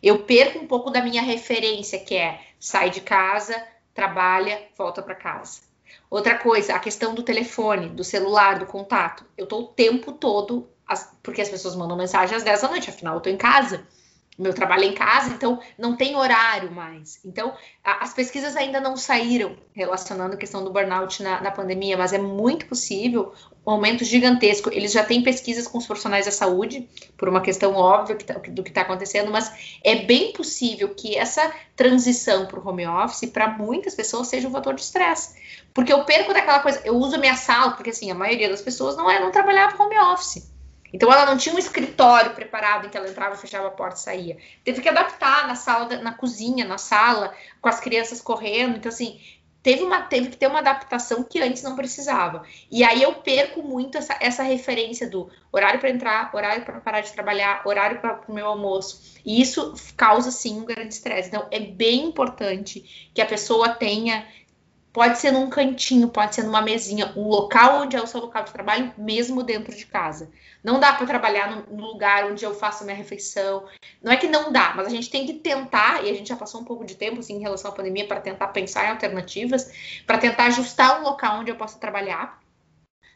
Eu 0.03 0.23
perco 0.23 0.59
um 0.59 0.67
pouco 0.67 0.89
da 0.89 1.01
minha 1.01 1.21
referência, 1.21 1.99
que 1.99 2.15
é 2.15 2.41
sai 2.59 2.89
de 2.89 2.99
casa, 2.99 3.55
trabalha, 3.93 4.61
volta 4.77 5.01
para 5.01 5.15
casa. 5.15 5.61
Outra 6.09 6.37
coisa, 6.37 6.75
a 6.75 6.79
questão 6.79 7.15
do 7.15 7.23
telefone, 7.23 7.87
do 7.87 8.03
celular, 8.03 8.59
do 8.59 8.65
contato. 8.65 9.23
Eu 9.37 9.47
tô 9.47 9.59
o 9.61 9.67
tempo 9.67 10.11
todo, 10.11 10.67
porque 11.23 11.41
as 11.41 11.47
pessoas 11.47 11.77
mandam 11.77 11.95
mensagem 11.95 12.35
às 12.35 12.43
10 12.43 12.61
da 12.61 12.67
noite, 12.67 12.89
afinal 12.89 13.15
eu 13.15 13.21
tô 13.21 13.29
em 13.29 13.37
casa 13.37 13.87
meu 14.39 14.53
trabalho 14.53 14.85
é 14.85 14.87
em 14.87 14.93
casa, 14.93 15.31
então 15.33 15.59
não 15.77 15.97
tem 15.97 16.15
horário 16.15 16.71
mais. 16.71 17.19
Então, 17.25 17.53
a, 17.83 18.03
as 18.03 18.13
pesquisas 18.13 18.55
ainda 18.55 18.79
não 18.79 18.95
saíram 18.95 19.57
relacionando 19.73 20.35
a 20.35 20.37
questão 20.37 20.63
do 20.63 20.71
burnout 20.71 21.21
na, 21.21 21.41
na, 21.41 21.51
pandemia, 21.51 21.97
mas 21.97 22.13
é 22.13 22.17
muito 22.17 22.65
possível, 22.65 23.33
um 23.67 23.71
aumento 23.71 24.05
gigantesco. 24.05 24.69
Eles 24.71 24.93
já 24.93 25.03
têm 25.03 25.21
pesquisas 25.21 25.67
com 25.67 25.77
os 25.77 25.85
profissionais 25.85 26.25
da 26.25 26.31
saúde, 26.31 26.87
por 27.17 27.27
uma 27.27 27.41
questão 27.41 27.75
óbvia 27.75 28.15
que 28.15 28.23
tá, 28.23 28.35
do 28.35 28.63
que 28.63 28.69
está 28.69 28.81
acontecendo, 28.81 29.29
mas 29.29 29.77
é 29.83 29.95
bem 29.95 30.31
possível 30.31 30.89
que 30.95 31.17
essa 31.17 31.51
transição 31.75 32.45
para 32.45 32.59
o 32.59 32.67
home 32.67 32.87
office, 32.87 33.29
para 33.29 33.49
muitas 33.49 33.93
pessoas, 33.93 34.29
seja 34.29 34.47
um 34.47 34.51
fator 34.51 34.73
de 34.73 34.81
estresse. 34.81 35.35
Porque 35.73 35.91
eu 35.91 36.05
perco 36.05 36.33
daquela 36.33 36.59
coisa, 36.59 36.81
eu 36.85 36.95
uso 36.95 37.15
a 37.15 37.19
minha 37.19 37.35
sala, 37.35 37.71
porque 37.71 37.89
assim, 37.89 38.09
a 38.09 38.15
maioria 38.15 38.49
das 38.49 38.61
pessoas 38.61 38.95
não, 38.95 39.11
é, 39.11 39.19
não 39.19 39.31
trabalhava 39.31 39.81
home 39.81 39.99
office. 39.99 40.49
Então 40.93 41.11
ela 41.11 41.25
não 41.25 41.37
tinha 41.37 41.53
um 41.53 41.59
escritório 41.59 42.33
preparado 42.33 42.87
em 42.87 42.89
que 42.89 42.97
ela 42.97 43.09
entrava, 43.09 43.35
fechava 43.35 43.67
a 43.67 43.71
porta 43.71 43.97
e 43.97 44.01
saía. 44.01 44.37
Teve 44.63 44.81
que 44.81 44.89
adaptar 44.89 45.47
na 45.47 45.55
sala, 45.55 45.97
na 45.97 46.13
cozinha, 46.13 46.65
na 46.65 46.77
sala, 46.77 47.33
com 47.61 47.69
as 47.69 47.79
crianças 47.79 48.21
correndo. 48.21 48.77
Então, 48.77 48.89
assim, 48.89 49.19
teve, 49.61 49.83
uma, 49.83 50.01
teve 50.01 50.29
que 50.29 50.37
ter 50.37 50.47
uma 50.47 50.59
adaptação 50.59 51.23
que 51.23 51.41
antes 51.41 51.63
não 51.63 51.75
precisava. 51.75 52.43
E 52.71 52.83
aí 52.83 53.03
eu 53.03 53.15
perco 53.15 53.61
muito 53.61 53.97
essa, 53.97 54.17
essa 54.19 54.43
referência 54.43 55.09
do 55.09 55.29
horário 55.51 55.79
para 55.79 55.89
entrar, 55.89 56.31
horário 56.33 56.63
para 56.63 56.79
parar 56.79 57.01
de 57.01 57.11
trabalhar, 57.11 57.61
horário 57.65 57.99
para 57.99 58.21
o 58.27 58.33
meu 58.33 58.47
almoço. 58.47 59.19
E 59.25 59.41
isso 59.41 59.73
causa, 59.95 60.31
sim, 60.31 60.59
um 60.59 60.65
grande 60.65 60.93
estresse. 60.93 61.29
Então, 61.29 61.47
é 61.51 61.59
bem 61.59 62.05
importante 62.05 63.11
que 63.13 63.21
a 63.21 63.25
pessoa 63.25 63.69
tenha 63.69 64.25
Pode 64.99 65.17
ser 65.17 65.31
num 65.31 65.49
cantinho, 65.49 66.09
pode 66.09 66.35
ser 66.35 66.43
numa 66.43 66.61
mesinha, 66.61 67.13
um 67.15 67.25
local 67.25 67.83
onde 67.83 67.95
é 67.95 68.01
o 68.01 68.05
seu 68.05 68.19
local 68.19 68.43
de 68.43 68.51
trabalho, 68.51 68.93
mesmo 68.97 69.41
dentro 69.43 69.73
de 69.73 69.85
casa. 69.85 70.29
Não 70.61 70.77
dá 70.77 70.91
para 70.91 71.07
trabalhar 71.07 71.65
no, 71.71 71.87
lugar 71.87 72.25
onde 72.25 72.43
eu 72.43 72.53
faço 72.53 72.83
minha 72.83 72.97
refeição. 72.97 73.65
Não 74.03 74.11
é 74.11 74.17
que 74.17 74.27
não 74.27 74.51
dá, 74.51 74.73
mas 74.75 74.87
a 74.87 74.89
gente 74.89 75.09
tem 75.09 75.25
que 75.25 75.35
tentar, 75.35 76.03
e 76.03 76.09
a 76.09 76.13
gente 76.13 76.27
já 76.27 76.35
passou 76.35 76.59
um 76.59 76.65
pouco 76.65 76.83
de 76.83 76.95
tempo 76.95 77.21
assim, 77.21 77.37
em 77.37 77.39
relação 77.39 77.71
à 77.71 77.73
pandemia, 77.73 78.09
para 78.09 78.19
tentar 78.19 78.49
pensar 78.49 78.87
em 78.87 78.89
alternativas, 78.89 79.71
para 80.05 80.17
tentar 80.17 80.47
ajustar 80.47 80.99
um 80.99 81.03
local 81.05 81.39
onde 81.39 81.49
eu 81.49 81.55
possa 81.55 81.79
trabalhar. 81.79 82.37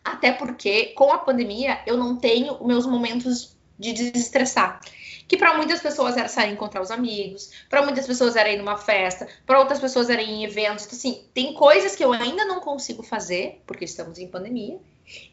Até 0.02 0.32
porque, 0.32 0.94
com 0.94 1.12
a 1.12 1.18
pandemia, 1.18 1.82
eu 1.86 1.98
não 1.98 2.16
tenho 2.16 2.66
meus 2.66 2.86
momentos 2.86 3.53
de 3.78 3.94
desestressar 3.94 4.80
que 5.28 5.38
para 5.38 5.56
muitas 5.56 5.82
pessoas 5.82 6.18
era 6.18 6.28
sair 6.28 6.52
encontrar 6.52 6.82
os 6.82 6.92
amigos, 6.92 7.50
para 7.70 7.82
muitas 7.82 8.06
pessoas 8.06 8.36
era 8.36 8.52
ir 8.52 8.58
numa 8.58 8.78
festa, 8.78 9.28
para 9.46 9.60
outras 9.60 9.80
pessoas 9.80 10.10
era 10.10 10.22
ir 10.22 10.30
em 10.30 10.44
eventos. 10.44 10.86
Então, 10.86 10.98
assim, 10.98 11.24
tem 11.34 11.54
coisas 11.54 11.96
que 11.96 12.04
eu 12.04 12.12
ainda 12.12 12.46
não 12.46 12.60
consigo 12.60 13.04
fazer, 13.04 13.62
porque 13.66 13.86
estamos 13.86 14.20
em 14.20 14.28
pandemia, 14.28 14.78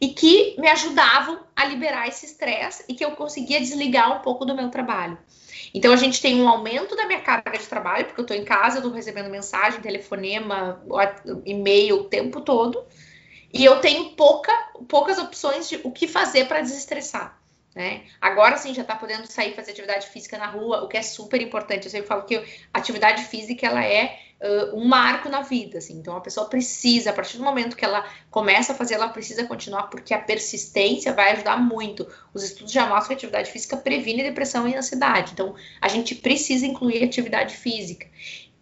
e 0.01 0.09
que 0.09 0.57
me 0.59 0.69
ajudavam 0.69 1.41
a 1.55 1.65
liberar 1.65 2.09
esse 2.09 2.27
estresse 2.27 2.85
e 2.89 2.95
que 2.95 3.05
eu 3.05 3.13
conseguia 3.13 3.61
desligar 3.61 4.19
um 4.19 4.21
pouco 4.21 4.45
do 4.45 4.55
meu 4.55 4.69
trabalho. 4.69 5.17
Então 5.73 5.93
a 5.93 5.97
gente 5.97 6.21
tem 6.21 6.41
um 6.41 6.49
aumento 6.49 6.97
da 6.97 7.07
minha 7.07 7.21
carga 7.21 7.57
de 7.57 7.67
trabalho, 7.67 8.07
porque 8.07 8.21
eu 8.21 8.25
estou 8.25 8.37
em 8.37 8.45
casa, 8.45 8.79
estou 8.79 8.93
recebendo 8.93 9.31
mensagem, 9.31 9.81
telefonema, 9.81 10.83
e-mail 11.45 12.01
o 12.01 12.05
tempo 12.05 12.41
todo, 12.41 12.85
e 13.53 13.65
eu 13.65 13.81
tenho 13.81 14.11
pouca, 14.11 14.53
poucas 14.89 15.19
opções 15.19 15.69
de 15.69 15.81
o 15.85 15.93
que 15.93 16.09
fazer 16.09 16.47
para 16.47 16.61
desestressar. 16.61 17.40
Né? 17.75 18.03
Agora 18.21 18.57
sim 18.57 18.75
já 18.75 18.83
está 18.83 18.97
podendo 18.97 19.31
sair 19.31 19.55
fazer 19.55 19.71
atividade 19.71 20.09
física 20.09 20.37
na 20.37 20.47
rua, 20.47 20.83
o 20.83 20.89
que 20.89 20.97
é 20.97 21.03
super 21.03 21.41
importante. 21.41 21.85
Eu 21.85 21.91
sempre 21.91 22.09
falo 22.09 22.25
que 22.25 22.43
atividade 22.75 23.25
física 23.25 23.67
ela 23.67 23.85
é 23.85 24.19
uh, 24.41 24.77
um 24.77 24.87
marco 24.87 25.29
na 25.29 25.43
vida, 25.43 25.79
assim. 25.79 25.99
Então 25.99 26.17
a 26.17 26.21
pessoa 26.21 26.49
precisa, 26.49 27.11
a 27.11 27.13
partir 27.13 27.37
do 27.37 27.45
momento 27.45 27.77
que 27.77 27.85
ela 27.85 28.05
começa 28.29 28.73
a 28.73 28.75
fazer, 28.75 28.95
ela 28.95 29.09
precisa 29.09 29.47
continuar, 29.47 29.85
porque 29.85 30.13
a 30.13 30.19
persistência 30.19 31.13
vai 31.13 31.33
ajudar 31.33 31.59
muito. 31.59 32.09
Os 32.35 32.43
estudos 32.43 32.73
já 32.73 32.87
mostram 32.87 33.09
que 33.09 33.13
a 33.13 33.17
atividade 33.19 33.51
física 33.53 33.77
previne 33.77 34.25
depressão 34.25 34.67
e 34.67 34.75
ansiedade. 34.75 35.33
Então 35.33 35.55
a 35.81 35.89
gente 35.89 36.17
precisa 36.17 36.67
incluir 36.67 37.05
atividade 37.05 37.57
física. 37.57 38.09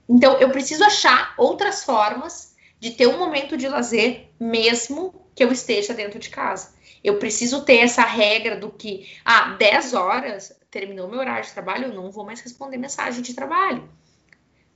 Então 0.07 0.38
eu 0.38 0.51
preciso 0.51 0.85
achar 0.85 1.35
outras 1.38 1.83
formas 1.83 2.55
de 2.79 2.90
ter 2.90 3.07
um 3.07 3.18
momento 3.18 3.57
de 3.57 3.66
lazer, 3.68 4.29
mesmo 4.38 5.14
que 5.35 5.42
eu 5.42 5.51
esteja 5.51 5.94
dentro 5.94 6.18
de 6.18 6.31
casa. 6.31 6.77
Eu 7.02 7.18
preciso 7.18 7.64
ter 7.64 7.78
essa 7.78 8.02
regra 8.02 8.56
do 8.56 8.70
que, 8.70 9.08
ah, 9.24 9.56
10 9.58 9.94
horas 9.94 10.58
terminou 10.70 11.08
meu 11.08 11.20
horário 11.20 11.44
de 11.44 11.52
trabalho, 11.52 11.87
eu 11.87 11.94
não 11.94 12.11
vou 12.11 12.24
mais 12.24 12.40
responder 12.40 12.76
mensagem 12.76 13.22
de 13.22 13.34
trabalho. 13.34 13.88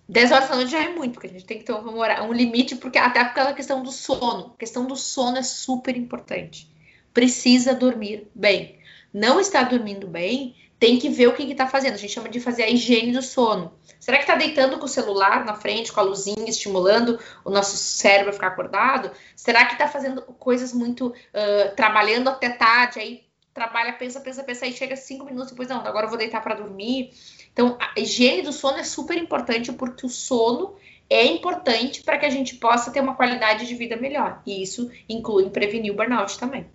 10 0.08 0.32
horas 0.32 0.48
da 0.48 0.56
noite 0.56 0.70
já 0.70 0.82
é 0.82 0.88
muito, 0.88 1.14
porque 1.14 1.26
a 1.26 1.30
gente 1.30 1.44
tem 1.44 1.58
que 1.58 1.64
ter 1.64 1.72
um, 1.72 2.00
um 2.00 2.32
limite, 2.32 2.76
porque 2.76 2.98
até 2.98 3.24
por 3.24 3.34
causa 3.34 3.54
questão 3.54 3.82
do 3.82 3.90
sono. 3.90 4.52
A 4.54 4.58
questão 4.58 4.86
do 4.86 4.96
sono 4.96 5.38
é 5.38 5.42
super 5.42 5.96
importante. 5.96 6.70
Precisa 7.14 7.74
dormir 7.74 8.28
bem. 8.34 8.78
Não 9.12 9.38
está 9.38 9.62
dormindo 9.62 10.06
bem, 10.06 10.54
tem 10.82 10.98
que 10.98 11.08
ver 11.08 11.28
o 11.28 11.32
que 11.32 11.44
está 11.44 11.68
fazendo. 11.68 11.94
A 11.94 11.96
gente 11.96 12.12
chama 12.12 12.28
de 12.28 12.40
fazer 12.40 12.64
a 12.64 12.68
higiene 12.68 13.12
do 13.12 13.22
sono. 13.22 13.72
Será 14.00 14.16
que 14.16 14.24
está 14.24 14.34
deitando 14.34 14.80
com 14.80 14.86
o 14.86 14.88
celular 14.88 15.44
na 15.44 15.54
frente, 15.54 15.92
com 15.92 16.00
a 16.00 16.02
luzinha, 16.02 16.50
estimulando 16.50 17.20
o 17.44 17.50
nosso 17.50 17.76
cérebro 17.76 18.30
a 18.30 18.32
ficar 18.32 18.48
acordado? 18.48 19.12
Será 19.36 19.64
que 19.64 19.74
está 19.74 19.86
fazendo 19.86 20.22
coisas 20.22 20.72
muito. 20.72 21.06
Uh, 21.06 21.76
trabalhando 21.76 22.30
até 22.30 22.48
tarde, 22.48 22.98
aí 22.98 23.22
trabalha, 23.54 23.92
pensa, 23.92 24.18
pensa, 24.18 24.42
pensa, 24.42 24.64
aí 24.64 24.72
chega 24.72 24.96
cinco 24.96 25.24
minutos 25.24 25.50
depois, 25.52 25.68
não, 25.68 25.86
agora 25.86 26.06
eu 26.06 26.10
vou 26.10 26.18
deitar 26.18 26.42
para 26.42 26.56
dormir. 26.56 27.12
Então, 27.52 27.78
a 27.78 28.00
higiene 28.00 28.42
do 28.42 28.52
sono 28.52 28.78
é 28.78 28.84
super 28.84 29.16
importante 29.16 29.70
porque 29.70 30.04
o 30.04 30.08
sono 30.08 30.74
é 31.08 31.24
importante 31.26 32.02
para 32.02 32.18
que 32.18 32.26
a 32.26 32.30
gente 32.30 32.56
possa 32.56 32.90
ter 32.90 32.98
uma 32.98 33.14
qualidade 33.14 33.68
de 33.68 33.74
vida 33.76 33.94
melhor. 33.94 34.42
E 34.44 34.60
isso 34.60 34.90
inclui 35.08 35.48
prevenir 35.48 35.92
o 35.92 35.96
burnout 35.96 36.36
também. 36.40 36.66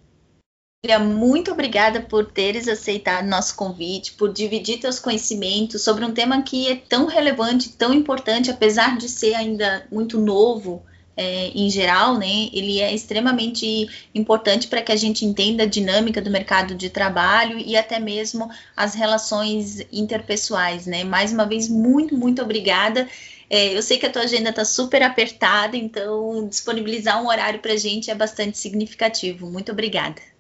Muito 1.00 1.52
obrigada 1.52 2.02
por 2.02 2.32
teres 2.32 2.68
aceitado 2.68 3.26
nosso 3.26 3.56
convite, 3.56 4.14
por 4.14 4.32
dividir 4.32 4.80
teus 4.80 5.00
conhecimentos 5.00 5.82
sobre 5.82 6.06
um 6.06 6.14
tema 6.14 6.44
que 6.44 6.70
é 6.72 6.76
tão 6.76 7.08
relevante, 7.08 7.70
tão 7.70 7.92
importante, 7.94 8.52
apesar 8.52 8.96
de 8.96 9.10
ser 9.10 9.34
ainda 9.34 9.88
muito 9.92 10.20
novo 10.20 10.84
é, 11.18 11.48
em 11.48 11.68
geral, 11.70 12.18
né? 12.18 12.48
Ele 12.54 12.80
é 12.80 12.94
extremamente 12.94 13.90
importante 14.14 14.68
para 14.68 14.84
que 14.84 14.92
a 14.92 14.96
gente 14.96 15.26
entenda 15.26 15.64
a 15.64 15.66
dinâmica 15.66 16.22
do 16.22 16.30
mercado 16.30 16.76
de 16.76 16.92
trabalho 16.92 17.58
e 17.58 17.76
até 17.76 18.00
mesmo 18.00 18.48
as 18.76 18.94
relações 18.94 19.80
interpessoais, 19.92 20.86
né? 20.86 21.04
Mais 21.04 21.34
uma 21.34 21.46
vez, 21.48 21.68
muito, 21.68 22.16
muito 22.16 22.40
obrigada. 22.42 23.10
É, 23.50 23.76
eu 23.76 23.82
sei 23.82 23.98
que 23.98 24.06
a 24.06 24.12
tua 24.12 24.24
agenda 24.24 24.52
está 24.52 24.64
super 24.64 25.02
apertada, 25.02 25.76
então 25.76 26.48
disponibilizar 26.48 27.22
um 27.22 27.28
horário 27.28 27.60
para 27.62 27.74
a 27.74 27.78
gente 27.78 28.12
é 28.12 28.16
bastante 28.16 28.60
significativo. 28.60 29.50
Muito 29.50 29.72
obrigada. 29.72 30.37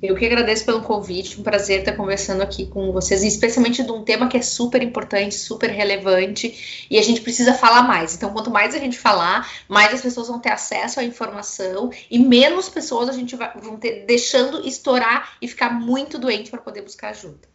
Eu 0.00 0.14
que 0.14 0.24
agradeço 0.24 0.64
pelo 0.64 0.82
convite, 0.82 1.40
um 1.40 1.42
prazer 1.42 1.80
estar 1.80 1.92
conversando 1.92 2.40
aqui 2.40 2.66
com 2.66 2.92
vocês, 2.92 3.24
especialmente 3.24 3.82
de 3.82 3.90
um 3.90 4.04
tema 4.04 4.28
que 4.28 4.36
é 4.36 4.42
super 4.42 4.80
importante, 4.80 5.34
super 5.34 5.70
relevante 5.70 6.86
e 6.88 6.96
a 6.96 7.02
gente 7.02 7.20
precisa 7.20 7.52
falar 7.52 7.82
mais. 7.82 8.14
Então, 8.14 8.32
quanto 8.32 8.48
mais 8.48 8.76
a 8.76 8.78
gente 8.78 8.96
falar, 8.96 9.50
mais 9.68 9.92
as 9.92 10.00
pessoas 10.00 10.28
vão 10.28 10.38
ter 10.38 10.52
acesso 10.52 11.00
à 11.00 11.04
informação 11.04 11.90
e 12.08 12.16
menos 12.16 12.68
pessoas 12.68 13.08
a 13.08 13.12
gente 13.12 13.34
vai, 13.34 13.52
vão 13.60 13.76
ter 13.76 14.06
deixando 14.06 14.64
estourar 14.66 15.36
e 15.42 15.48
ficar 15.48 15.70
muito 15.70 16.16
doente 16.16 16.48
para 16.48 16.60
poder 16.60 16.82
buscar 16.82 17.08
ajuda. 17.08 17.48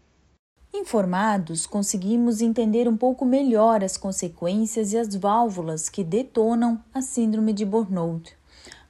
Informados, 0.73 1.65
conseguimos 1.65 2.41
entender 2.41 2.89
um 2.89 2.97
pouco 2.97 3.23
melhor 3.23 3.83
as 3.83 3.95
consequências 3.95 4.91
e 4.91 4.97
as 4.97 5.15
válvulas 5.15 5.87
que 5.87 6.03
detonam 6.03 6.83
a 6.93 7.01
síndrome 7.01 7.53
de 7.53 7.63
burnout. 7.63 8.35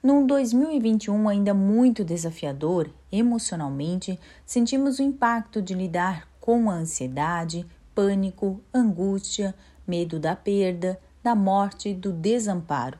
Num 0.04 0.26
2021 0.26 1.30
ainda 1.30 1.54
muito 1.54 2.04
desafiador 2.04 2.90
emocionalmente, 3.10 4.20
sentimos 4.44 4.98
o 4.98 5.02
impacto 5.02 5.62
de 5.62 5.72
lidar 5.72 6.28
com 6.38 6.68
a 6.70 6.74
ansiedade, 6.74 7.64
pânico, 7.94 8.60
angústia, 8.74 9.54
medo 9.86 10.20
da 10.20 10.36
perda, 10.36 11.00
da 11.22 11.34
morte 11.34 11.94
do 11.94 12.12
desamparo. 12.12 12.98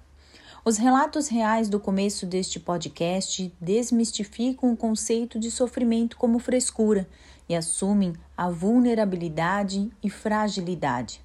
Os 0.64 0.79
relatos 0.79 1.29
reais 1.29 1.69
do 1.69 1.79
começo 1.79 2.25
deste 2.25 2.59
podcast 2.59 3.55
desmistificam 3.61 4.73
o 4.73 4.77
conceito 4.77 5.38
de 5.38 5.51
sofrimento 5.51 6.17
como 6.17 6.38
frescura 6.38 7.07
e 7.47 7.55
assumem 7.55 8.14
a 8.35 8.49
vulnerabilidade 8.49 9.90
e 10.03 10.09
fragilidade. 10.09 11.21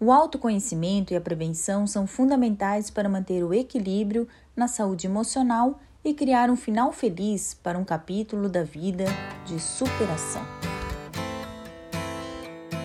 O 0.00 0.12
autoconhecimento 0.12 1.12
e 1.12 1.16
a 1.16 1.20
prevenção 1.20 1.84
são 1.84 2.06
fundamentais 2.06 2.88
para 2.88 3.08
manter 3.08 3.42
o 3.42 3.52
equilíbrio 3.52 4.28
na 4.54 4.68
saúde 4.68 5.08
emocional 5.08 5.80
e 6.04 6.14
criar 6.14 6.50
um 6.50 6.56
final 6.56 6.92
feliz 6.92 7.58
para 7.64 7.76
um 7.76 7.84
capítulo 7.84 8.48
da 8.48 8.62
vida 8.62 9.06
de 9.44 9.58
superação. 9.58 10.42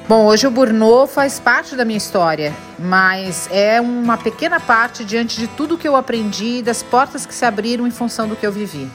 Bom, 0.09 0.25
hoje 0.25 0.47
o 0.47 0.51
burnout 0.51 1.13
faz 1.13 1.39
parte 1.39 1.75
da 1.75 1.85
minha 1.85 1.99
história, 1.99 2.51
mas 2.79 3.47
é 3.51 3.79
uma 3.79 4.17
pequena 4.17 4.59
parte 4.59 5.05
diante 5.05 5.39
de 5.39 5.47
tudo 5.47 5.77
que 5.77 5.87
eu 5.87 5.95
aprendi 5.95 6.57
e 6.57 6.63
das 6.63 6.81
portas 6.81 7.27
que 7.27 7.33
se 7.33 7.45
abriram 7.45 7.85
em 7.85 7.91
função 7.91 8.27
do 8.27 8.35
que 8.35 8.45
eu 8.45 8.51
vivi. 8.51 8.89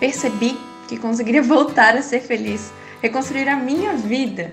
Percebi 0.00 0.58
que 0.88 0.96
conseguiria 0.96 1.42
voltar 1.44 1.94
a 1.94 2.00
ser 2.00 2.20
feliz, 2.20 2.72
reconstruir 3.02 3.50
a 3.50 3.56
minha 3.56 3.92
vida 3.92 4.50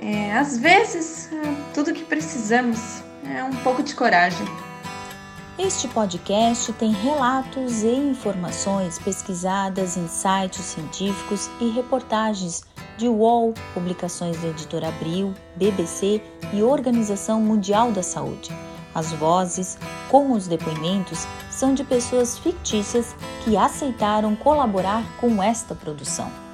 é, 0.00 0.32
às 0.32 0.56
vezes, 0.58 1.28
é, 1.32 1.72
tudo 1.74 1.92
que 1.92 2.04
precisamos 2.04 3.02
é 3.24 3.42
um 3.42 3.54
pouco 3.56 3.82
de 3.82 3.94
coragem. 3.94 4.46
Este 5.58 5.88
podcast 5.88 6.72
tem 6.74 6.92
relatos 6.92 7.82
e 7.82 7.88
informações 7.88 8.96
pesquisadas 8.98 9.96
em 9.96 10.06
sites 10.06 10.64
científicos 10.64 11.50
e 11.60 11.68
reportagens 11.70 12.62
de 12.96 13.08
UOL, 13.08 13.52
publicações 13.74 14.40
da 14.40 14.48
editora 14.48 14.88
Abril, 14.88 15.34
BBC 15.56 16.22
e 16.52 16.62
Organização 16.62 17.40
Mundial 17.40 17.90
da 17.90 18.04
Saúde. 18.04 18.50
As 18.94 19.12
vozes, 19.12 19.76
como 20.08 20.34
os 20.34 20.46
depoimentos, 20.46 21.26
são 21.50 21.74
de 21.74 21.82
pessoas 21.82 22.38
fictícias 22.38 23.16
que 23.44 23.56
aceitaram 23.56 24.36
colaborar 24.36 25.04
com 25.20 25.42
esta 25.42 25.74
produção. 25.74 26.47